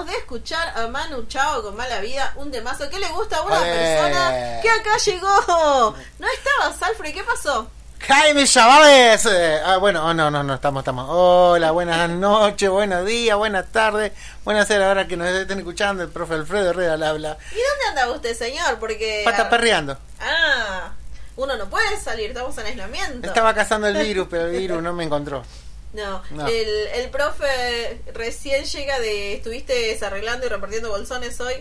[0.02, 3.42] acabamos de escuchar a Manu Chao con Mala Vida, un temazo que le gusta a
[3.42, 3.72] una ¡Olé!
[3.72, 5.96] persona que acá llegó.
[6.18, 7.14] ¿No estabas, Alfred?
[7.14, 7.68] ¿Qué pasó?
[8.00, 9.26] Jaime Chavales.
[9.26, 11.06] Eh, ah, bueno, oh, no, no, no, estamos, estamos.
[11.08, 14.12] Hola, buenas noches, buenos días, buenas tardes,
[14.44, 17.38] buenas tardes, ahora que nos estén escuchando, el profe Alfredo Herrera al habla.
[17.52, 18.78] ¿Y dónde andaba usted, señor?
[18.80, 19.22] Porque...
[19.24, 19.96] Pata perreando.
[20.20, 20.90] Ah,
[21.36, 23.26] uno no puede salir, estamos en aislamiento.
[23.26, 25.44] Estaba cazando el virus, pero el virus no me encontró.
[25.92, 26.46] No, No.
[26.46, 29.34] El, el profe recién llega de...
[29.34, 31.56] Estuviste desarreglando y repartiendo bolsones hoy.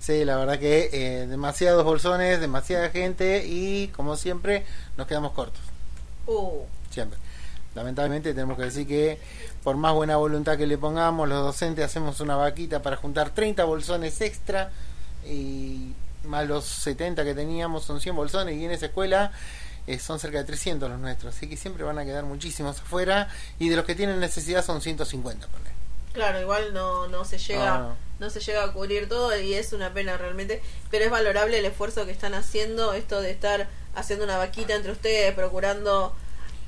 [0.00, 4.64] Sí, la verdad que eh, demasiados bolsones, demasiada gente y como siempre
[4.96, 5.60] nos quedamos cortos.
[6.26, 7.18] Uh, Siempre.
[7.74, 9.18] Lamentablemente tenemos que decir que
[9.62, 13.64] por más buena voluntad que le pongamos, los docentes hacemos una vaquita para juntar 30
[13.64, 14.70] bolsones extra
[15.28, 15.92] y
[16.24, 19.32] más los 70 que teníamos son 100 bolsones y en esa escuela
[19.86, 23.28] eh, son cerca de 300 los nuestros, así que siempre van a quedar muchísimos afuera
[23.58, 25.46] y de los que tienen necesidad son 150.
[25.48, 25.70] ponle.
[26.12, 27.96] Claro, igual no, no se llega No, no.
[28.20, 31.64] no se llega a cubrir todo y es una pena realmente, pero es valorable el
[31.66, 36.14] esfuerzo que están haciendo, esto de estar haciendo una vaquita entre ustedes, procurando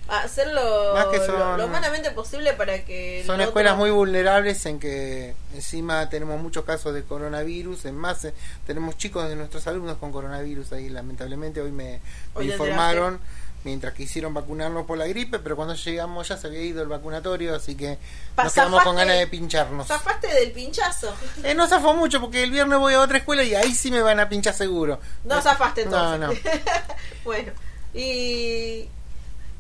[0.09, 3.91] hacerlo Más que lo, son- lo humanamente posible para que Son el escuelas otro- muy
[3.91, 8.35] vulnerables en que encima tenemos muchos casos de coronavirus, en más eh,
[8.67, 12.01] tenemos chicos de nuestros alumnos con coronavirus ahí lamentablemente hoy me,
[12.35, 13.21] Hoy informaron
[13.65, 17.55] mientras quisieron vacunarnos por la gripe, pero cuando llegamos ya se había ido el vacunatorio,
[17.57, 17.99] así que
[18.35, 19.89] Pa- nos quedamos con ganas de pincharnos.
[19.89, 21.13] Zafaste del pinchazo.
[21.43, 24.01] Eh, no zafó mucho porque el viernes voy a otra escuela y ahí sí me
[24.01, 25.01] van a pinchar seguro.
[25.25, 26.45] No zafaste No, entonces.
[26.45, 26.51] no.
[27.25, 27.53] bueno,
[27.93, 28.89] ¿y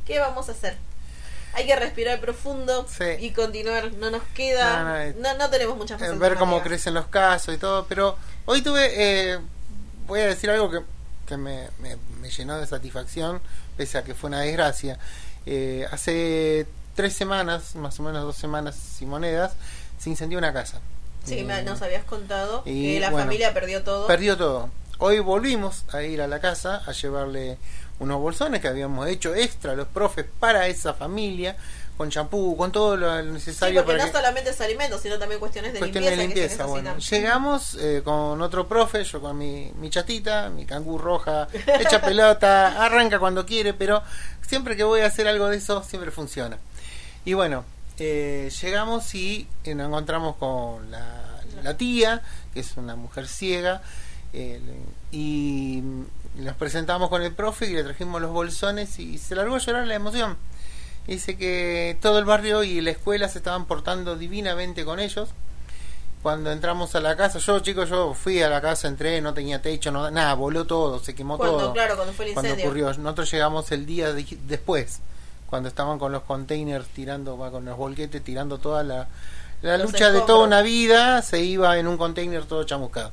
[0.08, 0.76] qué vamos a hacer?
[1.54, 3.04] Hay que respirar profundo Sí.
[3.20, 3.92] y continuar.
[3.92, 4.80] No nos queda.
[4.82, 7.58] No, no, eh, No, no tenemos muchas Eh, más ver cómo crecen los casos y
[7.58, 8.90] todo, pero hoy tuve,
[9.32, 9.38] eh,
[10.06, 10.80] voy a decir algo que,
[11.26, 13.40] que me, me- me llenó de satisfacción,
[13.76, 14.98] pese a que fue una desgracia.
[15.46, 19.52] Eh, hace tres semanas, más o menos dos semanas y monedas,
[19.98, 20.80] se incendió una casa.
[21.24, 24.06] Sí, Eh, me- nos habías contado y, que la bueno, familia perdió todo.
[24.06, 24.70] Perdió todo.
[24.98, 27.56] Hoy volvimos a ir a la casa a llevarle
[28.00, 31.56] unos bolsones que habíamos hecho extra los profes para esa familia,
[31.96, 35.18] con champú, con todo lo sí, necesario porque para no que solamente es alimentos, sino
[35.18, 36.34] también cuestiones de cuestión de limpieza.
[36.34, 36.66] que se limpieza.
[36.66, 41.48] Bueno, llegamos eh, con otro profe, yo con mi, mi chatita, mi cangú roja,
[41.80, 44.02] echa pelota, arranca cuando quiere, pero
[44.46, 46.58] siempre que voy a hacer algo de eso, siempre funciona.
[47.24, 47.64] Y bueno,
[47.98, 52.22] eh, llegamos y eh, nos encontramos con la, la tía,
[52.54, 53.82] que es una mujer ciega,
[54.32, 54.60] eh,
[55.10, 55.82] y
[56.38, 59.86] nos presentamos con el profe y le trajimos los bolsones y se largó a llorar
[59.86, 60.36] la emoción.
[61.06, 65.30] Dice que todo el barrio y la escuela se estaban portando divinamente con ellos.
[66.22, 69.62] Cuando entramos a la casa, yo chicos, yo fui a la casa, entré, no tenía
[69.62, 71.72] techo, no, nada, voló todo, se quemó Cuando, todo.
[71.72, 72.66] claro, cuando fue el Cuando incendio.
[72.70, 74.98] ocurrió, nosotros llegamos el día de- después,
[75.48, 79.06] cuando estaban con los containers tirando, con los volquetes tirando toda la,
[79.62, 83.12] la Los lucha de toda una vida, se iba en un container todo chamuscado.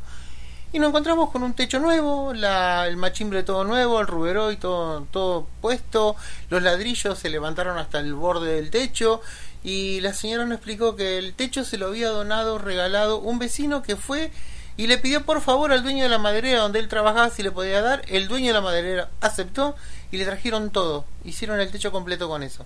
[0.76, 5.08] Y nos encontramos con un techo nuevo, la, el machimbre todo nuevo, el ruberoy todo,
[5.10, 6.18] todo puesto,
[6.50, 9.22] los ladrillos se levantaron hasta el borde del techo
[9.64, 13.84] y la señora nos explicó que el techo se lo había donado, regalado un vecino
[13.84, 14.32] que fue
[14.76, 17.52] y le pidió por favor al dueño de la maderera donde él trabajaba si le
[17.52, 18.02] podía dar.
[18.10, 19.78] El dueño de la maderera aceptó
[20.12, 21.06] y le trajeron todo.
[21.24, 22.66] Hicieron el techo completo con eso.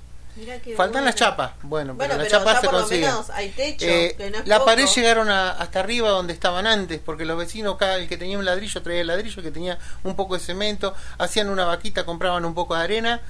[0.75, 1.05] Faltan bueno.
[1.05, 1.51] las chapas.
[1.63, 3.11] Bueno, Bueno, pero las pero chapas se consiguen.
[3.33, 4.65] hay techo, Eh, que no es la poco.
[4.67, 8.37] pared llegaron a- hasta arriba donde estaban antes, porque los vecinos, cada el que tenía
[8.37, 12.05] un ladrillo traía el ladrillo, el que tenía un poco de cemento, hacían una vaquita,
[12.05, 13.21] compraban un poco de arena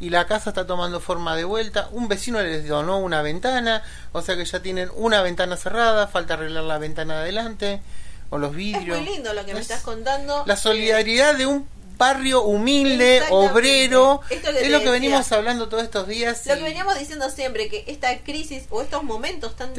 [0.00, 1.88] y la casa está tomando forma de vuelta.
[1.92, 3.82] Un vecino les donó una ventana,
[4.12, 7.82] o sea que ya tienen una ventana cerrada, falta arreglar la ventana de adelante
[8.30, 8.98] o los Es vidrios.
[8.98, 10.42] muy lindo lo que me Es estás contando.
[10.46, 11.68] La solidaridad de un
[12.00, 14.90] barrio humilde, obrero, Esto es lo que decía.
[14.90, 16.44] venimos hablando todos estos días.
[16.46, 19.72] Lo y que veníamos diciendo siempre, que esta crisis o estos momentos tan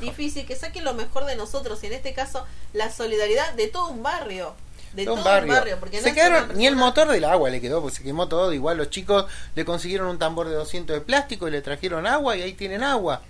[0.00, 3.90] difíciles, que saquen lo mejor de nosotros, y en este caso la solidaridad de todo
[3.90, 4.54] un barrio.
[4.94, 5.52] De todo todo, un barrio.
[5.52, 5.76] un barrio.
[5.78, 8.52] Porque se quedaron, ni el motor del agua le quedó, porque se quemó todo.
[8.52, 12.36] Igual los chicos le consiguieron un tambor de 200 de plástico y le trajeron agua
[12.36, 13.20] y ahí tienen agua.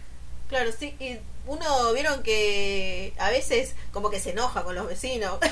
[0.49, 1.18] Claro, sí, y
[1.49, 5.38] uno vieron que a veces como que se enoja con los vecinos.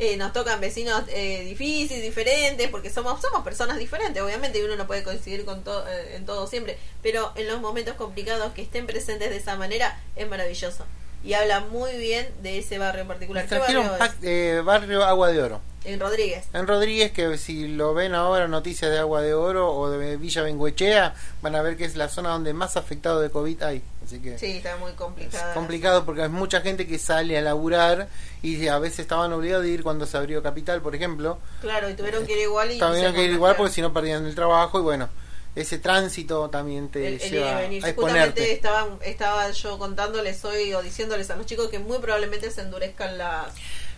[0.00, 4.76] Eh, nos tocan vecinos eh, difíciles, diferentes, porque somos somos personas diferentes, obviamente, y uno
[4.76, 8.62] no puede coincidir con todo eh, en todo siempre, pero en los momentos complicados que
[8.62, 10.84] estén presentes de esa manera es maravilloso.
[11.24, 13.46] Y habla muy bien de ese barrio en particular.
[13.46, 13.90] ¿Qué barrio es?
[13.98, 15.60] pack- eh, barrio Agua de Oro.
[15.84, 16.44] En Rodríguez.
[16.52, 20.42] En Rodríguez, que si lo ven ahora noticias de Agua de Oro o de Villa
[20.42, 23.82] Benguechea, van a ver que es la zona donde más afectado de COVID hay.
[24.04, 25.54] Así que Sí, está muy es complicada.
[25.54, 28.08] complicado porque hay mucha gente que sale a laburar
[28.42, 31.38] y a veces estaban obligados de ir cuando se abrió Capital, por ejemplo.
[31.60, 34.26] Claro, y tuvieron que ir igual y hay que ir igual porque si no perdían
[34.26, 35.08] el trabajo y bueno,
[35.60, 37.84] ese tránsito también te el, el lleva venir.
[37.84, 38.52] a Justamente exponerte.
[38.52, 43.18] estaba, estaba yo contándoles hoy o diciéndoles a los chicos que muy probablemente se endurezcan
[43.18, 43.46] las...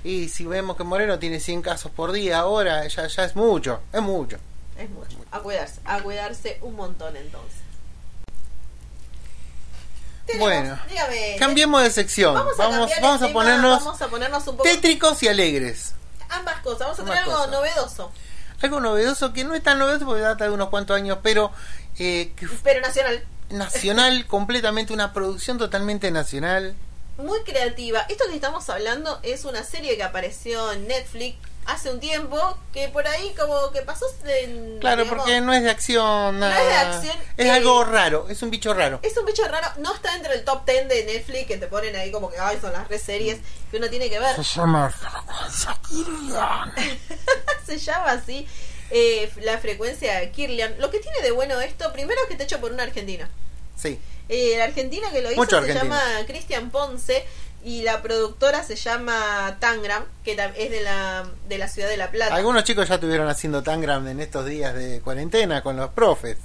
[0.02, 3.80] Y si vemos que Moreno tiene 100 casos por día ahora, ya, ya es mucho,
[3.92, 4.38] es mucho.
[4.78, 5.16] Es mucho.
[5.30, 5.80] A cuidarse.
[5.84, 7.58] A cuidarse un montón entonces.
[10.38, 12.34] Bueno, dígame, Cambiemos de sección.
[12.34, 14.62] Vamos a, vamos, cambiar el a tema, ponernos Vamos a ponernos un poco...
[14.62, 15.94] tétricos y alegres.
[16.28, 16.80] Ambas cosas.
[16.80, 17.50] Vamos a Ambas tener algo cosas.
[17.50, 18.12] novedoso.
[18.62, 21.50] Algo novedoso que no es tan novedoso porque data de unos cuantos años, pero
[21.98, 23.24] eh, que Pero nacional.
[23.50, 26.74] nacional, completamente una producción totalmente nacional.
[27.16, 28.00] Muy creativa.
[28.08, 31.36] Esto que estamos hablando es una serie que apareció en Netflix
[31.72, 34.78] hace un tiempo que por ahí como que pasó en...
[34.80, 36.64] Claro, digamos, porque no es de acción, No es nada.
[36.64, 39.00] de acción, Es eh, algo raro, es un bicho raro.
[39.02, 41.94] Es un bicho raro, no está entre el top 10 de Netflix que te ponen
[41.96, 43.38] ahí como que ay, son las res series
[43.70, 44.36] que uno tiene que ver.
[44.40, 44.92] llama
[47.66, 48.46] Se llama así
[48.90, 50.74] eh, la frecuencia Kirlian.
[50.78, 53.26] Lo que tiene de bueno esto, primero es que está hecho por un argentino.
[53.76, 53.98] Sí.
[54.28, 55.84] Eh, el argentino que lo hizo Mucho se argentino.
[55.94, 57.24] llama Cristian Ponce
[57.64, 62.10] y la productora se llama Tangram, que es de la, de la ciudad de La
[62.10, 62.34] Plata.
[62.34, 66.38] Algunos chicos ya estuvieron haciendo Tangram en estos días de cuarentena con los profes.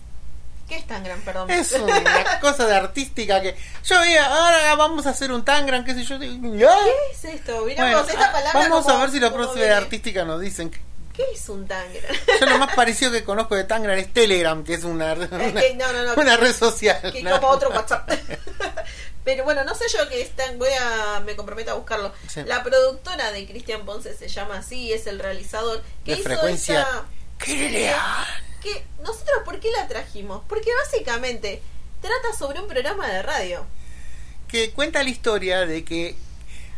[0.68, 1.50] ¿Qué es Tangram, perdón?
[1.52, 5.94] Es una cosa de artística que yo veía, ahora vamos a hacer un Tangram, qué.
[5.94, 7.62] ¿Qué es esto?
[7.62, 10.72] Bueno, esta ah, palabra vamos como- a ver si los profes de artística nos dicen.
[11.16, 12.16] ¿Qué es un Tangram?
[12.40, 15.28] Yo lo más parecido que conozco de Tangram es Telegram, que es una, una,
[15.62, 16.22] que- no, no, no.
[16.22, 17.00] una red social.
[17.12, 18.10] que como otro WhatsApp.
[19.24, 22.14] Pero bueno, no sé yo que están, voy a, me comprometo a buscarlo.
[22.28, 22.44] Sí.
[22.46, 26.82] La productora de Cristian Ponce se llama así, es el realizador que De hizo frecuencia
[26.82, 27.06] esa-
[28.62, 30.42] que nosotros por qué la trajimos?
[30.48, 31.62] Porque básicamente
[32.02, 33.66] trata sobre un programa de radio.
[34.48, 36.16] que cuenta la historia de que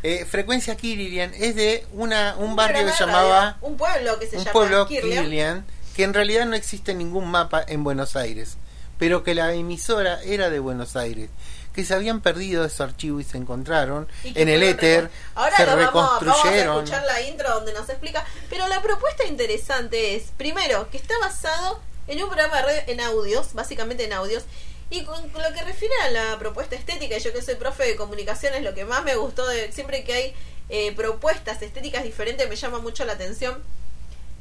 [0.03, 4.43] eh, Frecuencia Kirlian es de una, un, barrio que llamaba un pueblo que se un
[4.43, 5.23] llama pueblo Kirlian.
[5.23, 8.57] Kirlian, que en realidad no existe ningún mapa en Buenos Aires,
[8.99, 11.29] pero que la emisora era de Buenos Aires,
[11.73, 15.65] que se habían perdido ese archivo y se encontraron y en el éter, Ahora se
[15.65, 18.25] lo vamos, vamos a escuchar la intro donde nos explica.
[18.49, 23.01] Pero la propuesta interesante es, primero, que está basado en un programa de radio en
[23.01, 24.43] audios, básicamente en audios.
[24.89, 27.95] Y con lo que refiere a la propuesta estética, y yo que soy profe de
[27.97, 30.33] comunicaciones, lo que más me gustó de siempre que hay
[30.69, 33.61] eh, propuestas estéticas diferentes me llama mucho la atención,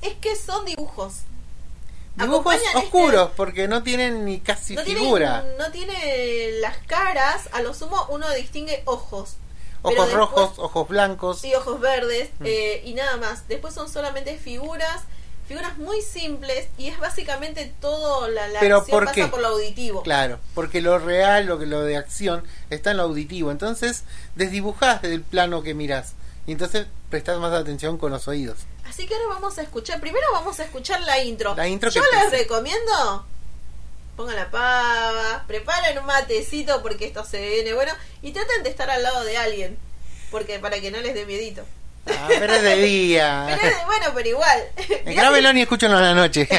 [0.03, 1.15] es que son dibujos.
[2.17, 5.45] Dibujos Acompañan este- oscuros, porque no tienen ni casi no figura.
[5.59, 9.37] no tiene las caras, a lo sumo uno distingue ojos.
[9.83, 11.41] Ojos después- rojos, ojos blancos.
[11.41, 12.45] Sí, ojos verdes Mm.
[12.47, 13.47] eh, y nada más.
[13.49, 15.03] Después son solamente figuras,
[15.49, 19.49] figuras muy simples y es básicamente todo la, la Pero acción ¿por pasa por lo
[19.49, 20.03] auditivo.
[20.03, 23.51] Claro, porque lo real, lo, que- lo de acción, está en lo auditivo.
[23.51, 26.15] Entonces, desdibujás del plano que mirás.
[26.47, 28.59] Y entonces prestás más atención con los oídos.
[28.89, 31.55] Así que ahora vamos a escuchar, primero vamos a escuchar la intro.
[31.57, 33.25] La intro Yo les recomiendo
[34.17, 37.93] pongan la pava, preparen un matecito porque esto se viene bueno
[38.23, 39.77] y traten de estar al lado de alguien,
[40.31, 41.65] porque para que no les dé miedito.
[42.09, 43.59] Ah, pero es de día.
[43.61, 44.63] Pero bueno, pero igual.
[45.57, 46.49] Y escúchenlo en la noche.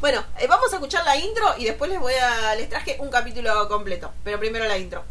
[0.00, 3.08] Bueno, eh, vamos a escuchar la intro y después les voy a les traje un
[3.08, 5.04] capítulo completo, pero primero la intro.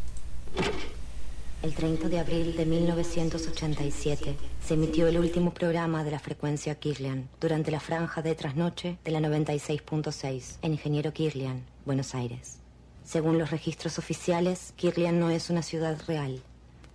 [1.64, 4.36] El 30 de abril de 1987
[4.66, 9.12] se emitió el último programa de la frecuencia Kirlian durante la franja de trasnoche de
[9.12, 12.58] la 96.6 en Ingeniero Kirlian, Buenos Aires.
[13.06, 16.42] Según los registros oficiales, Kirlian no es una ciudad real.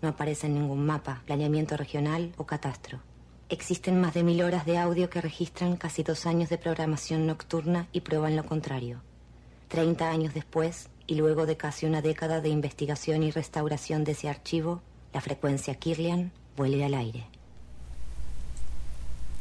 [0.07, 3.01] No aparece en ningún mapa, planeamiento regional o catastro.
[3.49, 7.89] Existen más de mil horas de audio que registran casi dos años de programación nocturna
[7.91, 9.03] y prueban lo contrario.
[9.67, 14.29] Treinta años después, y luego de casi una década de investigación y restauración de ese
[14.29, 14.81] archivo,
[15.13, 17.27] la frecuencia Kirlian vuelve al aire.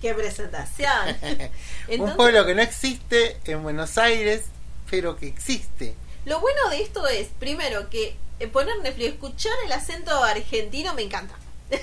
[0.01, 1.15] ¡Qué presentación!
[1.99, 4.45] Un pueblo que no existe en Buenos Aires,
[4.89, 5.93] pero que existe.
[6.25, 8.17] lo bueno de esto es, primero, que
[8.51, 11.35] poner Netflix, escuchar el acento argentino me encanta.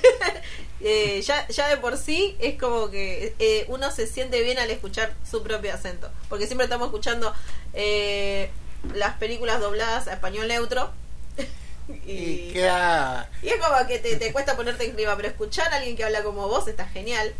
[0.84, 4.68] Eh, ya, ya de por sí es como que eh, uno se siente bien al
[4.68, 6.10] escuchar su propio acento.
[6.28, 7.32] Porque siempre estamos escuchando
[7.72, 8.50] eh,
[8.92, 10.90] las películas dobladas a español neutro.
[12.04, 13.30] Y queda.
[13.42, 16.02] Y es como que te, te cuesta ponerte en clima, pero escuchar a alguien que
[16.02, 17.32] habla como vos está genial.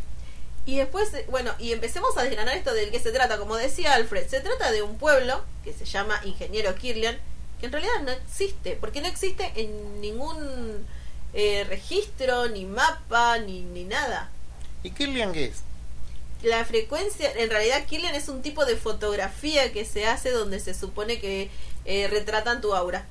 [0.65, 3.39] Y después, eh, bueno, y empecemos a desgranar esto del que se trata.
[3.39, 7.19] Como decía Alfred, se trata de un pueblo que se llama Ingeniero Kirlian,
[7.63, 10.85] que en realidad no existe, porque no existe en ningún
[11.33, 14.31] eh, registro, ni mapa, ni, ni nada.
[14.83, 15.63] ¿Y Kirlian qué es?
[16.43, 20.75] La frecuencia, en realidad Kirlian es un tipo de fotografía que se hace donde se
[20.75, 21.51] supone que
[21.85, 23.07] eh, retratan tu aura.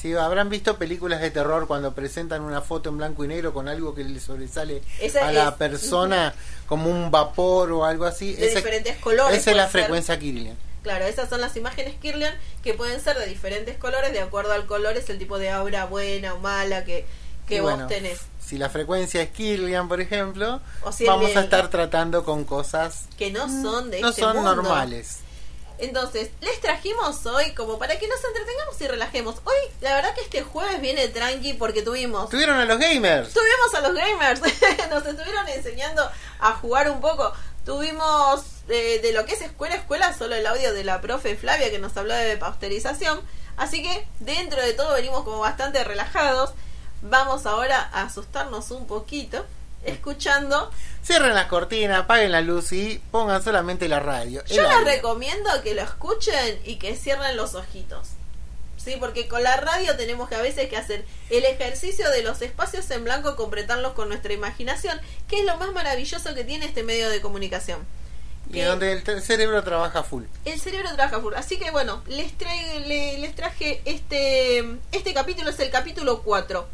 [0.00, 3.66] Si habrán visto películas de terror cuando presentan una foto en blanco y negro con
[3.66, 6.32] algo que le sobresale Esa a la persona
[6.66, 8.34] como un vapor o algo así.
[8.34, 9.82] De diferentes colores, Esa es la ser.
[9.82, 10.56] frecuencia Kirlian.
[10.82, 14.66] Claro, esas son las imágenes Kirlian que pueden ser de diferentes colores, de acuerdo al
[14.66, 17.06] color es el tipo de aura buena o mala que,
[17.46, 18.20] que vos bueno, tenés.
[18.44, 23.04] Si la frecuencia es Kirlian, por ejemplo, O si vamos a estar tratando con cosas
[23.16, 24.56] Que no son de no este son mundo.
[24.56, 25.18] normales.
[25.78, 29.36] Entonces, les trajimos hoy como para que nos entretengamos y relajemos.
[29.44, 32.28] Hoy, la verdad que este jueves viene tranqui porque tuvimos...
[32.30, 33.32] Tuvieron a los gamers.
[33.32, 34.40] Tuvimos a los gamers,
[34.90, 36.08] nos estuvieron enseñando
[36.38, 37.32] a jugar un poco.
[37.64, 41.78] Tuvimos de lo que es escuela, escuela, solo el audio de la profe Flavia que
[41.78, 43.20] nos habló de pasteurización.
[43.56, 46.52] Así que dentro de todo venimos como bastante relajados.
[47.02, 49.44] Vamos ahora a asustarnos un poquito
[49.84, 50.70] escuchando.
[51.04, 54.44] Cierren las cortinas, apaguen la luz y pongan solamente la radio.
[54.46, 58.10] Yo les recomiendo que lo escuchen y que cierren los ojitos.
[58.76, 62.42] Sí, porque con la radio tenemos que a veces que hacer el ejercicio de los
[62.42, 66.82] espacios en blanco, completarlos con nuestra imaginación, que es lo más maravilloso que tiene este
[66.82, 67.86] medio de comunicación.
[68.50, 70.24] Y donde el cerebro trabaja full.
[70.44, 71.34] el cerebro trabaja full.
[71.34, 74.58] Así que bueno, les, trae- le- les traje este,
[74.92, 76.66] este capítulo, es el capítulo 4.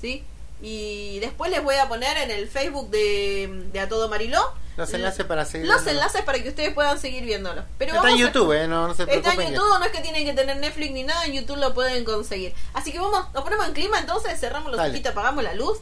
[0.00, 0.24] ¿Sí?
[0.62, 4.40] Y después les voy a poner en el Facebook de, de A Todo Mariló
[4.76, 5.66] Los enlaces para seguir.
[5.66, 6.00] los viendo.
[6.00, 7.64] enlaces para que ustedes puedan seguir viéndolo.
[7.78, 9.54] Pero Está en a- YouTube, eh, no, no se Está en preocupen.
[9.54, 12.54] YouTube, no es que tienen que tener Netflix ni nada, en YouTube lo pueden conseguir.
[12.74, 15.78] Así que vamos, nos ponemos en clima, entonces cerramos los ojitos, apagamos la luz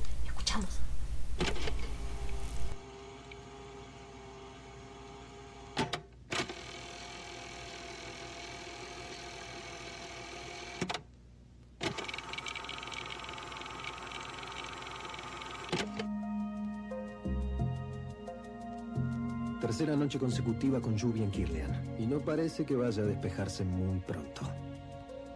[20.09, 21.71] noche consecutiva con lluvia en Kirlian.
[21.99, 24.41] Y no parece que vaya a despejarse muy pronto.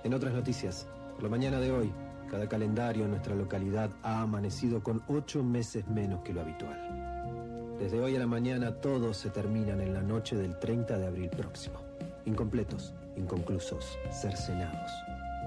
[0.03, 1.93] En otras noticias, por la mañana de hoy,
[2.31, 7.77] cada calendario en nuestra localidad ha amanecido con ocho meses menos que lo habitual.
[7.79, 11.29] Desde hoy a la mañana todos se terminan en la noche del 30 de abril
[11.29, 11.79] próximo.
[12.25, 14.91] Incompletos, inconclusos, cercenados.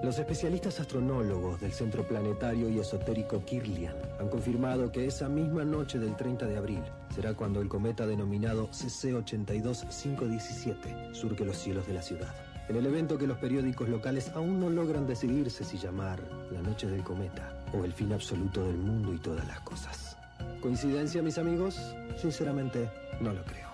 [0.04, 5.98] Los especialistas astronólogos del Centro Planetario y Esotérico Kirlian han confirmado que esa misma noche
[5.98, 6.84] del 30 de abril
[7.14, 12.36] será cuando el cometa denominado CC82517 surque los cielos de la ciudad.
[12.68, 16.22] En el evento que los periódicos locales aún no logran decidirse si llamar
[16.52, 20.18] la noche del cometa o el fin absoluto del mundo y todas las cosas.
[20.62, 21.80] ¿Coincidencia, mis amigos?
[22.18, 22.89] Sinceramente,
[23.22, 23.70] no lo creo.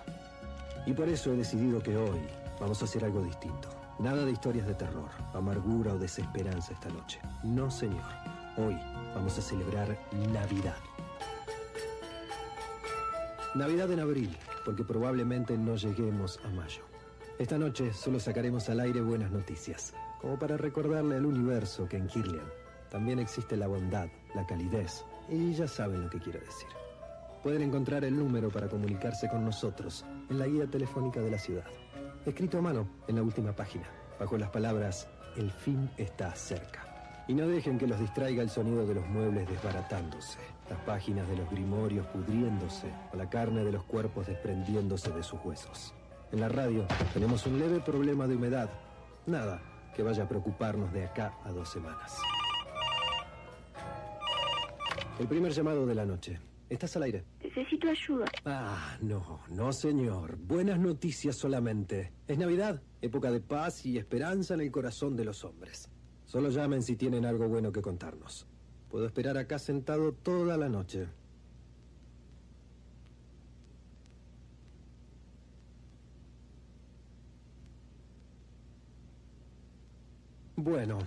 [0.86, 2.20] Y por eso he decidido que hoy
[2.60, 3.81] vamos a hacer algo distinto.
[4.02, 7.20] Nada de historias de terror, amargura o desesperanza esta noche.
[7.44, 8.02] No, señor.
[8.56, 8.76] Hoy
[9.14, 9.96] vamos a celebrar
[10.32, 10.74] Navidad.
[13.54, 16.82] Navidad en abril, porque probablemente no lleguemos a mayo.
[17.38, 22.08] Esta noche solo sacaremos al aire buenas noticias, como para recordarle al universo que en
[22.08, 22.50] Kirlian
[22.90, 26.68] también existe la bondad, la calidez, y ya saben lo que quiero decir.
[27.44, 31.66] Pueden encontrar el número para comunicarse con nosotros en la guía telefónica de la ciudad,
[32.26, 33.84] escrito a mano en la última página,
[34.18, 37.24] bajo las palabras El fin está cerca.
[37.26, 41.36] Y no dejen que los distraiga el sonido de los muebles desbaratándose, las páginas de
[41.36, 45.94] los grimorios pudriéndose o la carne de los cuerpos desprendiéndose de sus huesos.
[46.32, 48.68] En la radio tenemos un leve problema de humedad.
[49.26, 49.62] Nada
[49.94, 52.16] que vaya a preocuparnos de acá a dos semanas.
[55.18, 56.38] El primer llamado de la noche.
[56.68, 57.24] ¿Estás al aire?
[57.54, 58.24] Necesito ayuda.
[58.46, 60.38] Ah, no, no señor.
[60.38, 62.14] Buenas noticias solamente.
[62.26, 65.90] Es Navidad, época de paz y esperanza en el corazón de los hombres.
[66.24, 68.46] Solo llamen si tienen algo bueno que contarnos.
[68.88, 71.08] Puedo esperar acá sentado toda la noche.
[80.56, 81.00] Bueno,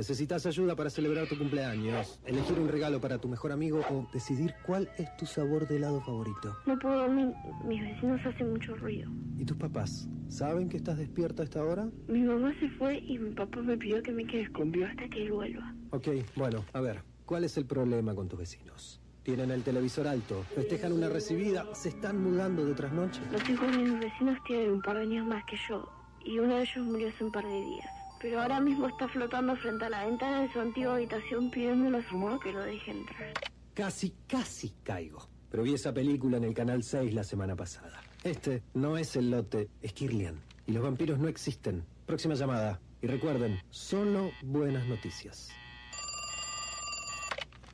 [0.00, 2.18] ¿necesitas ayuda para celebrar tu cumpleaños?
[2.24, 6.00] ¿Elegir un regalo para tu mejor amigo o decidir cuál es tu sabor de helado
[6.00, 6.56] favorito?
[6.64, 7.34] No puedo dormir.
[7.66, 9.10] Mis vecinos hacen mucho ruido.
[9.36, 10.08] ¿Y tus papás?
[10.28, 11.90] ¿Saben que estás despierta a esta hora?
[12.08, 15.22] Mi mamá se fue y mi papá me pidió que me quede escondido hasta que
[15.22, 15.74] él vuelva.
[15.90, 19.02] Ok, bueno, a ver, ¿cuál es el problema con tus vecinos?
[19.22, 23.20] Tienen el televisor alto, festejan una recibida, se están mudando de trasnoche.
[23.30, 25.86] Los hijos de mis vecinos tienen un par de años más que yo
[26.24, 27.99] y uno de ellos murió hace un par de días.
[28.20, 32.08] Pero ahora mismo está flotando frente a la ventana de su antigua habitación pidiéndole a
[32.08, 33.32] su mamá que lo deje entrar.
[33.72, 35.26] Casi, casi caigo.
[35.50, 38.02] Pero vi esa película en el Canal 6 la semana pasada.
[38.22, 40.38] Este no es el lote, es Kirlian.
[40.66, 41.84] Y los vampiros no existen.
[42.04, 42.78] Próxima llamada.
[43.00, 45.48] Y recuerden, solo buenas noticias.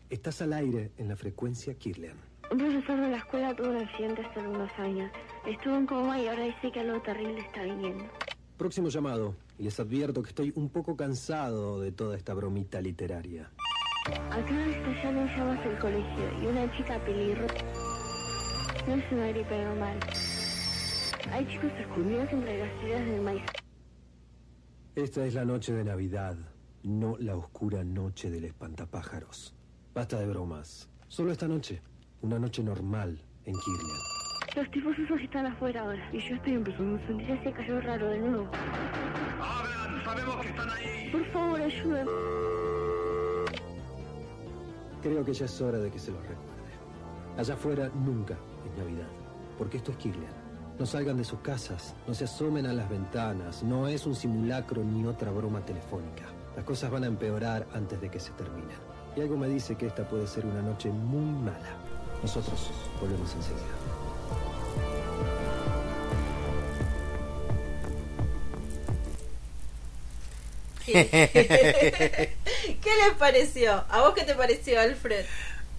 [0.08, 2.16] Estás al aire en la frecuencia Kirlian.
[2.52, 5.10] Un profesor de la escuela tuvo un accidente hace algunos años.
[5.44, 8.04] Estuvo en coma y ahora dice que algo terrible está viniendo.
[8.56, 9.34] Próximo llamado.
[9.58, 13.50] Y les advierto que estoy un poco cansado de toda esta bromita literaria.
[14.30, 17.54] Acá estallando en llamas el colegio y una chica pelirroja.
[18.86, 19.98] No es una gripe normal.
[21.32, 23.42] Hay chicos escondidos entre las tiras del maíz.
[24.94, 26.36] Esta es la noche de Navidad,
[26.82, 29.54] no la oscura noche del espantapájaros.
[29.92, 30.88] Basta de bromas.
[31.08, 31.82] Solo esta noche,
[32.22, 34.15] una noche normal en Kirlian.
[34.56, 38.08] Los tipos esos están afuera ahora y yo estoy empezando a sentir ese calor raro
[38.08, 38.48] de nuevo.
[39.38, 40.02] ¡Abran!
[40.02, 41.10] ¡Sabemos que están ahí!
[41.12, 42.10] Por favor, ayúdenme.
[45.02, 46.72] Creo que ya es hora de que se los recuerde.
[47.36, 49.08] Allá afuera nunca es Navidad,
[49.58, 50.32] porque esto es Kirlian.
[50.78, 54.82] No salgan de sus casas, no se asomen a las ventanas, no es un simulacro
[54.82, 56.24] ni otra broma telefónica.
[56.56, 58.78] Las cosas van a empeorar antes de que se terminen.
[59.16, 61.76] Y algo me dice que esta puede ser una noche muy mala.
[62.22, 62.70] Nosotros
[63.02, 63.95] volvemos enseguida.
[70.92, 73.84] ¿Qué les pareció?
[73.88, 75.24] ¿A vos qué te pareció, Alfred?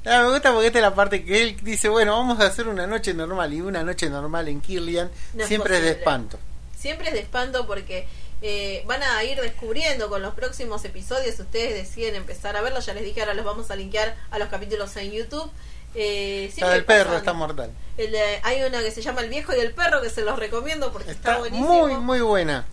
[0.06, 2.68] Ah, me gusta porque esta es la parte que él dice, bueno, vamos a hacer
[2.68, 3.54] una noche normal.
[3.54, 6.40] Y una noche normal en Kirlian No siempre es de espanto.
[6.78, 8.08] Siempre es de espanto porque
[8.42, 11.36] eh, van a ir descubriendo con los próximos episodios.
[11.36, 14.40] Si ustedes deciden empezar a verlos, ya les dije, ahora los vamos a linkear a
[14.40, 15.50] los capítulos en YouTube.
[15.96, 17.72] Eh, La del perro pasan- está mortal.
[17.98, 20.38] el de- hay una que se llama El viejo y el perro que se los
[20.38, 21.68] recomiendo porque está, Está buenísimo.
[21.88, 22.66] muy, muy buena.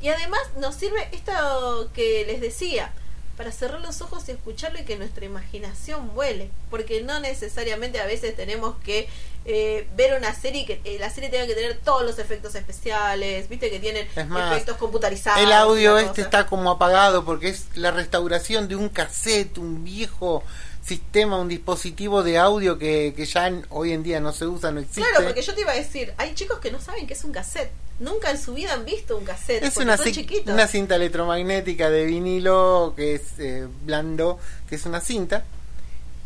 [0.00, 2.92] Y además nos sirve esto que les decía,
[3.38, 6.50] para cerrar los ojos y escucharlo y que nuestra imaginación vuele.
[6.70, 9.08] Porque no necesariamente a veces tenemos que
[9.44, 13.48] eh, ver una serie que eh, la serie tenga que tener todos los efectos especiales,
[13.48, 15.40] viste que tienen más, efectos computarizados.
[15.40, 16.22] El audio este cosa.
[16.22, 20.42] está como apagado porque es la restauración de un cassette, un viejo
[20.88, 24.72] sistema, un dispositivo de audio que, que ya en- hoy en día no se usa,
[24.72, 25.02] no existe.
[25.02, 27.32] Claro, porque yo te iba a decir, hay chicos que no saben qué es un
[27.32, 27.70] cassette.
[28.00, 29.62] Nunca en su vida han visto un cassette.
[29.64, 30.52] Es una, son ci- chiquitos.
[30.54, 35.44] una cinta electromagnética de vinilo que es eh, blando, que es una cinta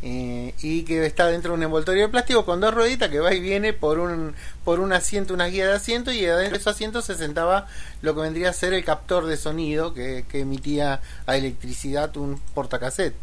[0.03, 3.33] eh, y que está dentro de un envoltorio de plástico con dos rueditas que va
[3.33, 4.35] y viene por un
[4.65, 7.69] por un asiento, una guía de asiento y adentro de ese asiento se sentaba
[8.03, 12.39] lo que vendría a ser el captor de sonido que, que emitía a electricidad un
[12.55, 13.15] portacassette.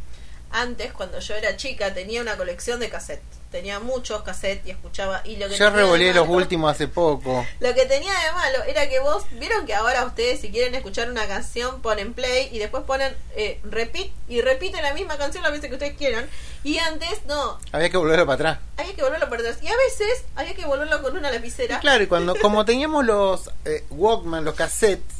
[0.51, 3.23] Antes, cuando yo era chica, tenía una colección de cassettes.
[3.51, 5.21] Tenía muchos cassettes y escuchaba.
[5.25, 7.45] Y lo que Yo revolé los últimos hace poco.
[7.59, 11.09] Lo que tenía de malo era que vos, vieron que ahora ustedes si quieren escuchar
[11.09, 15.51] una canción ponen play y después ponen eh, repeat y repiten la misma canción las
[15.51, 16.29] veces que ustedes quieran.
[16.63, 18.59] Y antes no, Había que volverlo para atrás.
[18.77, 19.57] había que volverlo para atrás.
[19.63, 21.79] Y a veces había que volverlo con una lapicera.
[21.79, 25.15] Claro, y cuando como teníamos los eh, Walkman, los cassettes,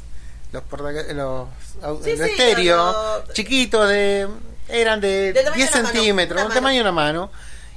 [0.51, 1.47] los, portaca- los,
[2.03, 4.27] Sí, los chiquitos, de
[4.72, 7.32] eran de 10 de una mano, centímetros, una un tamaño de una mano,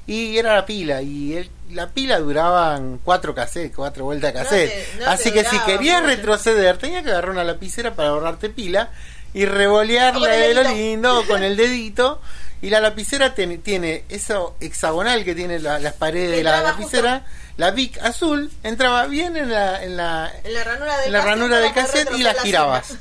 [0.06, 4.44] y era la pila, y el- la pila duraban cuatro cassettes, cuatro vueltas de No
[4.44, 4.70] cassette.
[4.70, 8.50] te- no te Así que si querías retroceder, tenías que agarrar una lapicera para ahorrarte
[8.50, 8.90] pila
[9.32, 12.20] y revolearla de lo lindo con el dedito.
[12.60, 17.24] Y la lapicera tiene, tiene eso hexagonal que tiene la- las paredes de la lapicera,
[17.56, 21.18] la Vic azul, entraba bien en la, en la, En la ranura del en la
[21.20, 22.94] cassette ranura del para poder cassette y la girabas.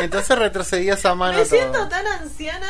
[0.00, 1.56] Entonces retrocedías a mano Me todo.
[1.58, 2.66] siento tan anciana.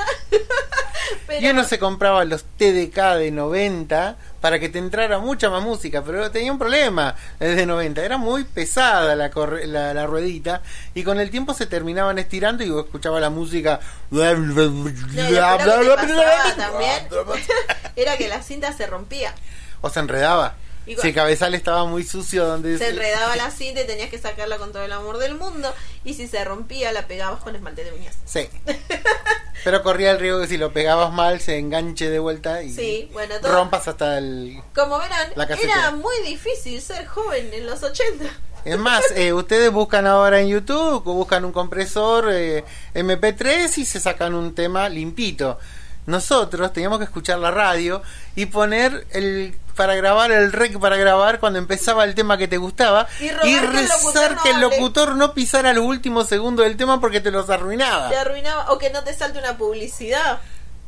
[1.27, 5.63] Pero Y uno se compraba los TDK de 90 para que te entrara mucha más
[5.63, 10.63] música, pero tenía un problema desde 90, era muy pesada la, corre- la, la ruedita
[10.95, 13.81] y con el tiempo se terminaban estirando y vos escuchabas la música
[14.13, 14.23] No,
[17.97, 19.35] era que la cinta se rompía.
[19.81, 20.55] o se enredaba.
[21.01, 24.57] Si el cabezal estaba muy sucio donde Se enredaba la cinta y tenías que sacarla
[24.59, 25.73] con todo el amor del mundo.
[26.05, 28.17] Y si se rompía, la pegabas con esmalte de uñas.
[28.25, 28.49] Sí.
[29.65, 33.09] Pero corría el riesgo que si lo pegabas mal se enganche de vuelta y Sí,
[33.13, 34.63] bueno, todo- rompas hasta el...
[34.75, 38.25] Como verán, La era muy difícil ser joven en los 80.
[38.65, 42.65] Es más, eh, ustedes buscan ahora en YouTube, buscan un compresor eh,
[42.95, 45.59] MP3 y se sacan un tema limpito.
[46.07, 48.03] Nosotros teníamos que escuchar la radio
[48.35, 52.57] y poner el para grabar el rec para grabar cuando empezaba el tema que te
[52.59, 54.69] gustaba Y rogar que el rezar locutor no que el hable.
[54.77, 58.09] locutor no pisara los últimos segundos del tema porque te los arruinaba.
[58.11, 58.73] Te arruinaba.
[58.73, 60.41] O que no te salte una publicidad.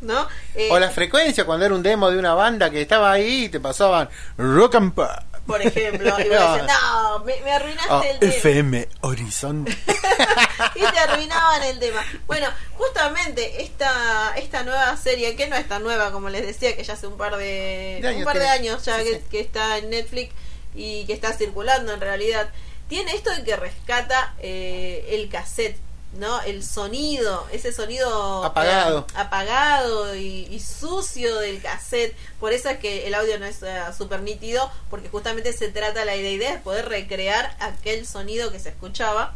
[0.03, 0.27] ¿No?
[0.55, 3.49] Eh, O la frecuencia cuando era un demo de una banda que estaba ahí y
[3.51, 5.09] te pasaban rock and pop.
[5.47, 6.15] Por ejemplo.
[6.21, 8.33] Y vos no, me, me arruinaste Ah, el tema.
[8.35, 9.73] FM Horizonte.
[10.75, 12.05] y te arruinaban el tema.
[12.27, 16.85] Bueno, justamente esta esta nueva serie, que no es tan nueva como les decía, que
[16.85, 19.23] ya hace un par de, un par de años ya Sí, que, sí.
[19.31, 20.33] que está en Netflix
[20.75, 22.51] y que está circulando en realidad,
[22.89, 25.77] tiene esto de que rescata eh, el cassette.
[26.13, 26.41] ¿No?
[26.43, 29.07] El sonido, ese sonido Apagado.
[29.09, 32.17] eh, apagado y, y sucio del cassette.
[32.41, 36.05] Por eso es que el audio no es eh, súper nítido, porque justamente se trata
[36.05, 39.35] la idea de poder recrear aquel sonido que se escuchaba.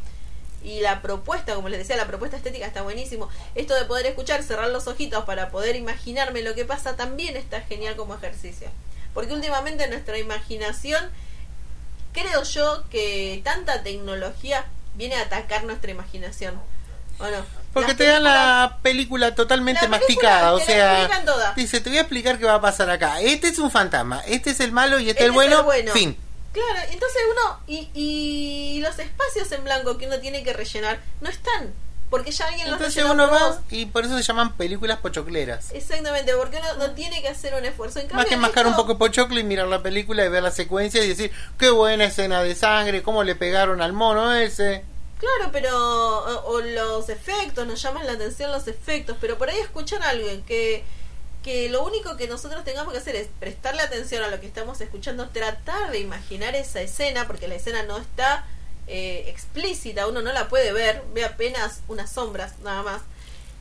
[0.65, 3.29] Y la propuesta, como les decía, la propuesta estética está buenísimo.
[3.55, 7.61] Esto de poder escuchar, cerrar los ojitos para poder imaginarme lo que pasa, también está
[7.61, 8.69] genial como ejercicio.
[9.13, 11.09] Porque últimamente nuestra imaginación,
[12.13, 14.65] creo yo que tanta tecnología
[14.95, 16.61] viene a atacar nuestra imaginación.
[17.19, 17.45] ¿O no?
[17.73, 21.09] Porque Las te dan la película totalmente La película masticada, o sea,
[21.57, 23.21] dice, te voy a explicar qué va a pasar acá.
[23.21, 25.65] Este es un fantasma, este es el malo y este, Este el, bueno, es el
[25.65, 25.93] bueno.
[25.93, 26.17] fin.
[26.53, 27.61] Claro, entonces uno.
[27.67, 31.73] Y, y los espacios en blanco que uno tiene que rellenar no están.
[32.15, 35.73] Porque ya alguien los Entonces uno va y por eso se llaman películas pochocleras.
[35.73, 37.99] Exactamente, porque uno no tiene que hacer un esfuerzo.
[37.99, 40.25] En Más cambio, que en mascar un esto- poco de pochoclo y mirar la película
[40.25, 43.93] y ver la secuencia y decir, qué buena escena de sangre, cómo le pegaron al
[43.93, 44.85] mono ese.
[45.19, 45.77] Claro, pero.
[45.77, 49.17] O, o los efectos, nos llaman la atención los efectos.
[49.21, 50.85] Pero por ahí escuchan a alguien que.
[51.43, 54.81] Que lo único que nosotros tengamos que hacer es prestarle atención a lo que estamos
[54.81, 58.47] escuchando, tratar de imaginar esa escena, porque la escena no está
[58.87, 63.03] eh, explícita, uno no la puede ver, ve apenas unas sombras nada más,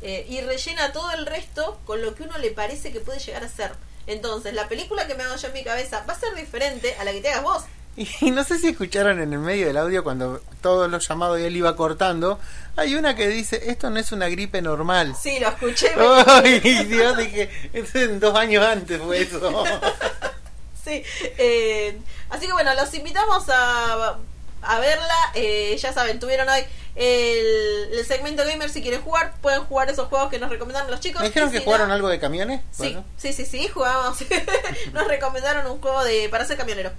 [0.02, 3.44] eh, y rellena todo el resto con lo que uno le parece que puede llegar
[3.44, 3.72] a ser.
[4.06, 7.06] Entonces, la película que me hago yo en mi cabeza va a ser diferente a
[7.06, 7.64] la que te hagas vos.
[7.96, 11.44] Y no sé si escucharon en el medio del audio cuando todos los llamados y
[11.44, 12.40] él iba cortando.
[12.76, 15.16] Hay una que dice: Esto no es una gripe normal.
[15.22, 15.92] Sí, lo escuché.
[16.26, 19.64] Ay, Dios, dije: "Eso en dos años antes fue eso.
[20.84, 21.02] Sí.
[21.38, 21.98] eh,
[22.30, 24.18] así que bueno, los invitamos a,
[24.66, 25.16] a verla.
[25.36, 26.64] Eh, ya saben, tuvieron hoy
[26.96, 28.70] el, el segmento gamer.
[28.70, 31.22] Si quieren jugar, pueden jugar esos juegos que nos recomendaron los chicos.
[31.22, 32.62] ¿Me dijeron Y que si jugaron no- algo de camiones?
[32.72, 33.06] Sí, Bueno.
[33.18, 34.18] sí, sí, sí, jugamos.
[34.94, 36.92] nos recomendaron un juego de para ser camionero.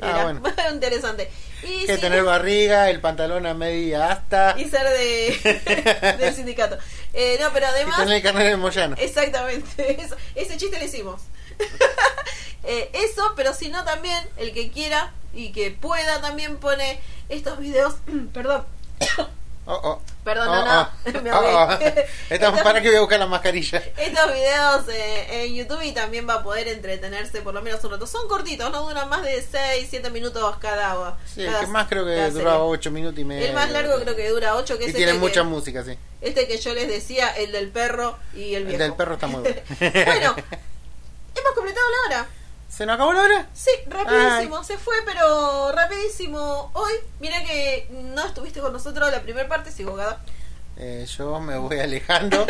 [0.00, 0.42] Ah, Era bueno.
[0.72, 1.30] interesante.
[1.62, 4.54] Y Que si tener no- barriga, el pantalón a media asta.
[4.58, 6.76] y ser de del sindicato.
[7.14, 8.94] Eh, no, pero Y además tener el carnet de Moyano.
[8.98, 11.22] Exactamente, eso- ese chiste lo hicimos.
[12.66, 17.58] Eh, eso, pero si no también, el que quiera y que pueda también pone estos
[17.58, 17.94] videos,
[18.32, 18.66] perdón,
[19.68, 20.00] Oh, oh.
[20.22, 21.22] Perdón, Oh, no, no, oh.
[21.22, 22.62] me Oh, oh.
[22.64, 23.78] Para que voy a buscar la mascarilla.
[23.96, 27.90] estos videos eh, en YouTube y también va a poder entretenerse por lo menos un
[27.90, 28.06] rato.
[28.06, 31.18] Son cortitos, no duran más de 6, 7 minutos cada.
[31.26, 32.70] Sí, el que más creo que duraba serie.
[32.70, 33.44] 8 minutos y medio.
[33.44, 35.84] El más largo creo que dura 8, que Y es tiene este mucha que, música,
[35.84, 35.98] sí.
[36.20, 39.42] este que yo les decía, el del perro y el El del perro está muy
[39.42, 39.60] bueno.
[39.80, 40.36] bueno,
[41.34, 42.28] hemos completado la hora.
[42.68, 43.46] ¿Se nos acabó la hora?
[43.54, 46.70] Sí, rapidísimo, se fue, pero rapidísimo.
[46.74, 50.20] Hoy, mira que no estuviste con nosotros la primera parte, sigo Gada.
[50.78, 52.46] Eh, yo me voy alejando.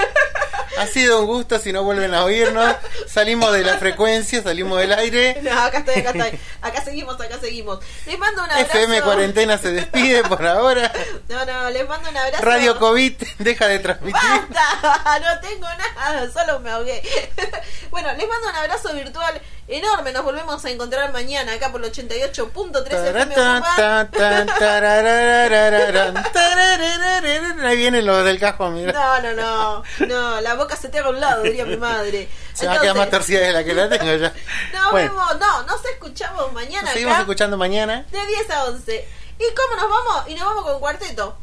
[0.79, 2.75] ha sido un gusto si no vuelven a oírnos.
[3.07, 5.41] Salimos de la frecuencia, salimos del aire.
[5.47, 6.41] No, acá estoy, acá estoy.
[6.61, 7.79] Acá seguimos, acá seguimos.
[8.05, 8.73] Les mando un abrazo.
[8.73, 10.91] FM Cuarentena se despide por ahora.
[11.29, 12.45] No, no, les mando un abrazo.
[12.45, 14.21] Radio COVID deja de transmitir.
[14.21, 15.21] ¡Basta!
[15.27, 17.03] No tengo nada, solo me ahogué.
[17.91, 20.13] bueno, les mando un abrazo virtual enorme.
[20.13, 23.77] Nos volvemos a encontrar mañana acá por el 88.3 FM Tarata, Ocupa.
[23.77, 27.65] ta, ta, tararararararan, tarararararan.
[27.67, 28.93] Ahí vienen los del cajón, mira.
[28.93, 29.83] No, no, no.
[30.07, 32.29] No, la boca se te haga a un lado, diría mi madre.
[32.53, 34.33] Se va a quedar más torcida de la que la tengo ya.
[34.73, 38.05] Nos Bueno, vemos, no, nos escuchamos mañana nos seguimos acá escuchando mañana.
[38.11, 39.09] de 10 a 11.
[39.39, 40.29] ¿Y cómo nos vamos?
[40.29, 41.37] Y nos vamos con cuarteto.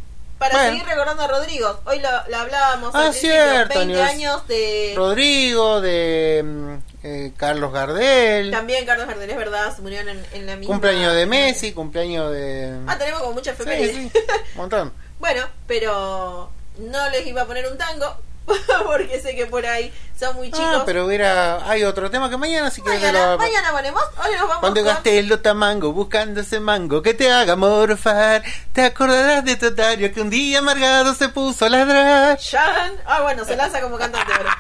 [0.43, 0.69] Para Bueno.
[0.71, 1.79] seguir recordando a Rodrigo.
[1.85, 4.09] Hoy lo, lo hablábamos Ah, cierto, 20 Nieves.
[4.11, 4.93] años de...
[4.93, 6.73] Rodrigo, de mm,
[7.03, 8.51] eh, Carlos Gardel.
[8.51, 10.73] También Carlos Gardel, es verdad, se murieron en, en la misma...
[10.73, 12.77] Cumpleaños de Messi, cumpleaños de.
[12.87, 13.95] Ah, tenemos como muchas Sí, efemérides.
[13.95, 14.11] sí,
[14.53, 14.93] un montón.
[15.19, 18.17] Bueno, pero no les iba a poner un tango
[18.85, 20.61] porque sé que por ahí son muy chicos.
[20.65, 21.69] Ah, pero hubiera.
[21.69, 24.03] Hay otro tema que mañana si quieres mañana, lo- mañana ponemos.
[24.23, 24.87] Hoy nos vamos Cuando con...
[24.89, 30.13] gasté el lotamango buscando ese mango que te haga morfar, te acordarás de tu otario
[30.13, 32.37] que un día amargado se puso a ladrar.
[32.37, 32.93] Shan.
[33.05, 34.57] Ah, bueno, se lanza como cantante ahora.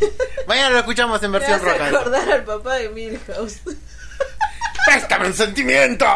[0.46, 1.80] Mañana lo escuchamos en versión rock.
[1.80, 3.60] acordar al papá de Milhouse.
[4.86, 6.06] ¡Préstame un sentimiento!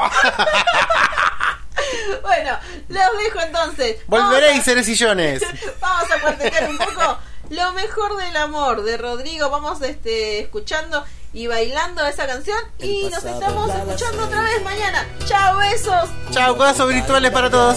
[2.22, 2.58] bueno,
[2.88, 3.96] los dejo entonces.
[4.06, 5.42] Volveréis, seres sillones.
[5.80, 7.18] Vamos a cuartetear un poco
[7.50, 9.50] lo mejor del amor de Rodrigo.
[9.50, 12.58] Vamos este, escuchando y bailando esa canción.
[12.78, 15.06] Y nos estamos escuchando otra vez mañana.
[15.26, 16.10] Chao, besos.
[16.30, 17.76] Chao, codazos virtuales para todos.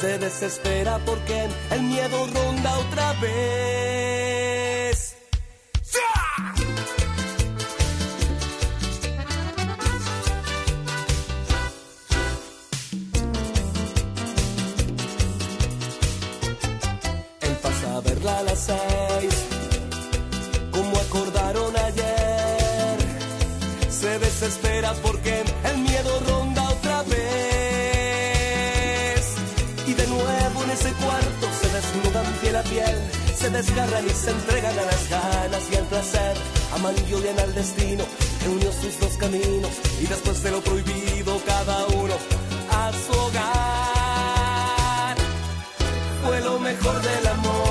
[0.00, 4.29] Se desespera porque el miedo ronda otra vez.
[18.28, 19.34] A las seis,
[20.70, 22.98] como acordaron ayer.
[23.90, 27.20] Se desespera porque el miedo ronda otra vez.
[29.86, 32.98] Y de nuevo en ese cuarto se desnudan piel a piel,
[33.36, 36.36] se desgarran y se entregan a las ganas y al placer.
[36.74, 38.04] Aman y odian al destino
[38.40, 42.14] que unió sus dos caminos y después de lo prohibido cada uno
[42.70, 43.60] a su hogar.
[46.22, 47.69] Fue lo mejor del amor,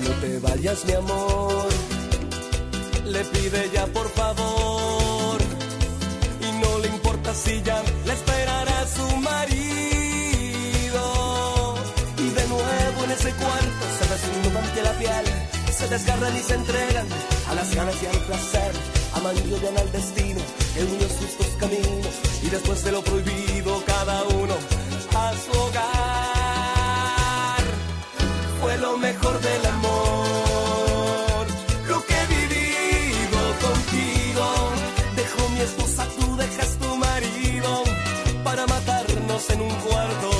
[0.00, 1.68] no te vayas, mi amor.
[3.06, 5.38] Le pide ya por favor.
[6.40, 9.44] Y no le importa si ya le esperará su marido.
[12.18, 13.90] Y de nuevo en ese cuarto
[15.80, 17.06] se desgarran y se entregan
[17.48, 18.72] a las ganas y al placer.
[19.14, 20.40] Aman y odian al destino
[20.78, 22.14] unió sus dos caminos.
[22.42, 24.54] Y después de lo prohibido, cada uno
[25.16, 25.99] a su hogar.
[39.52, 40.39] En un cuarto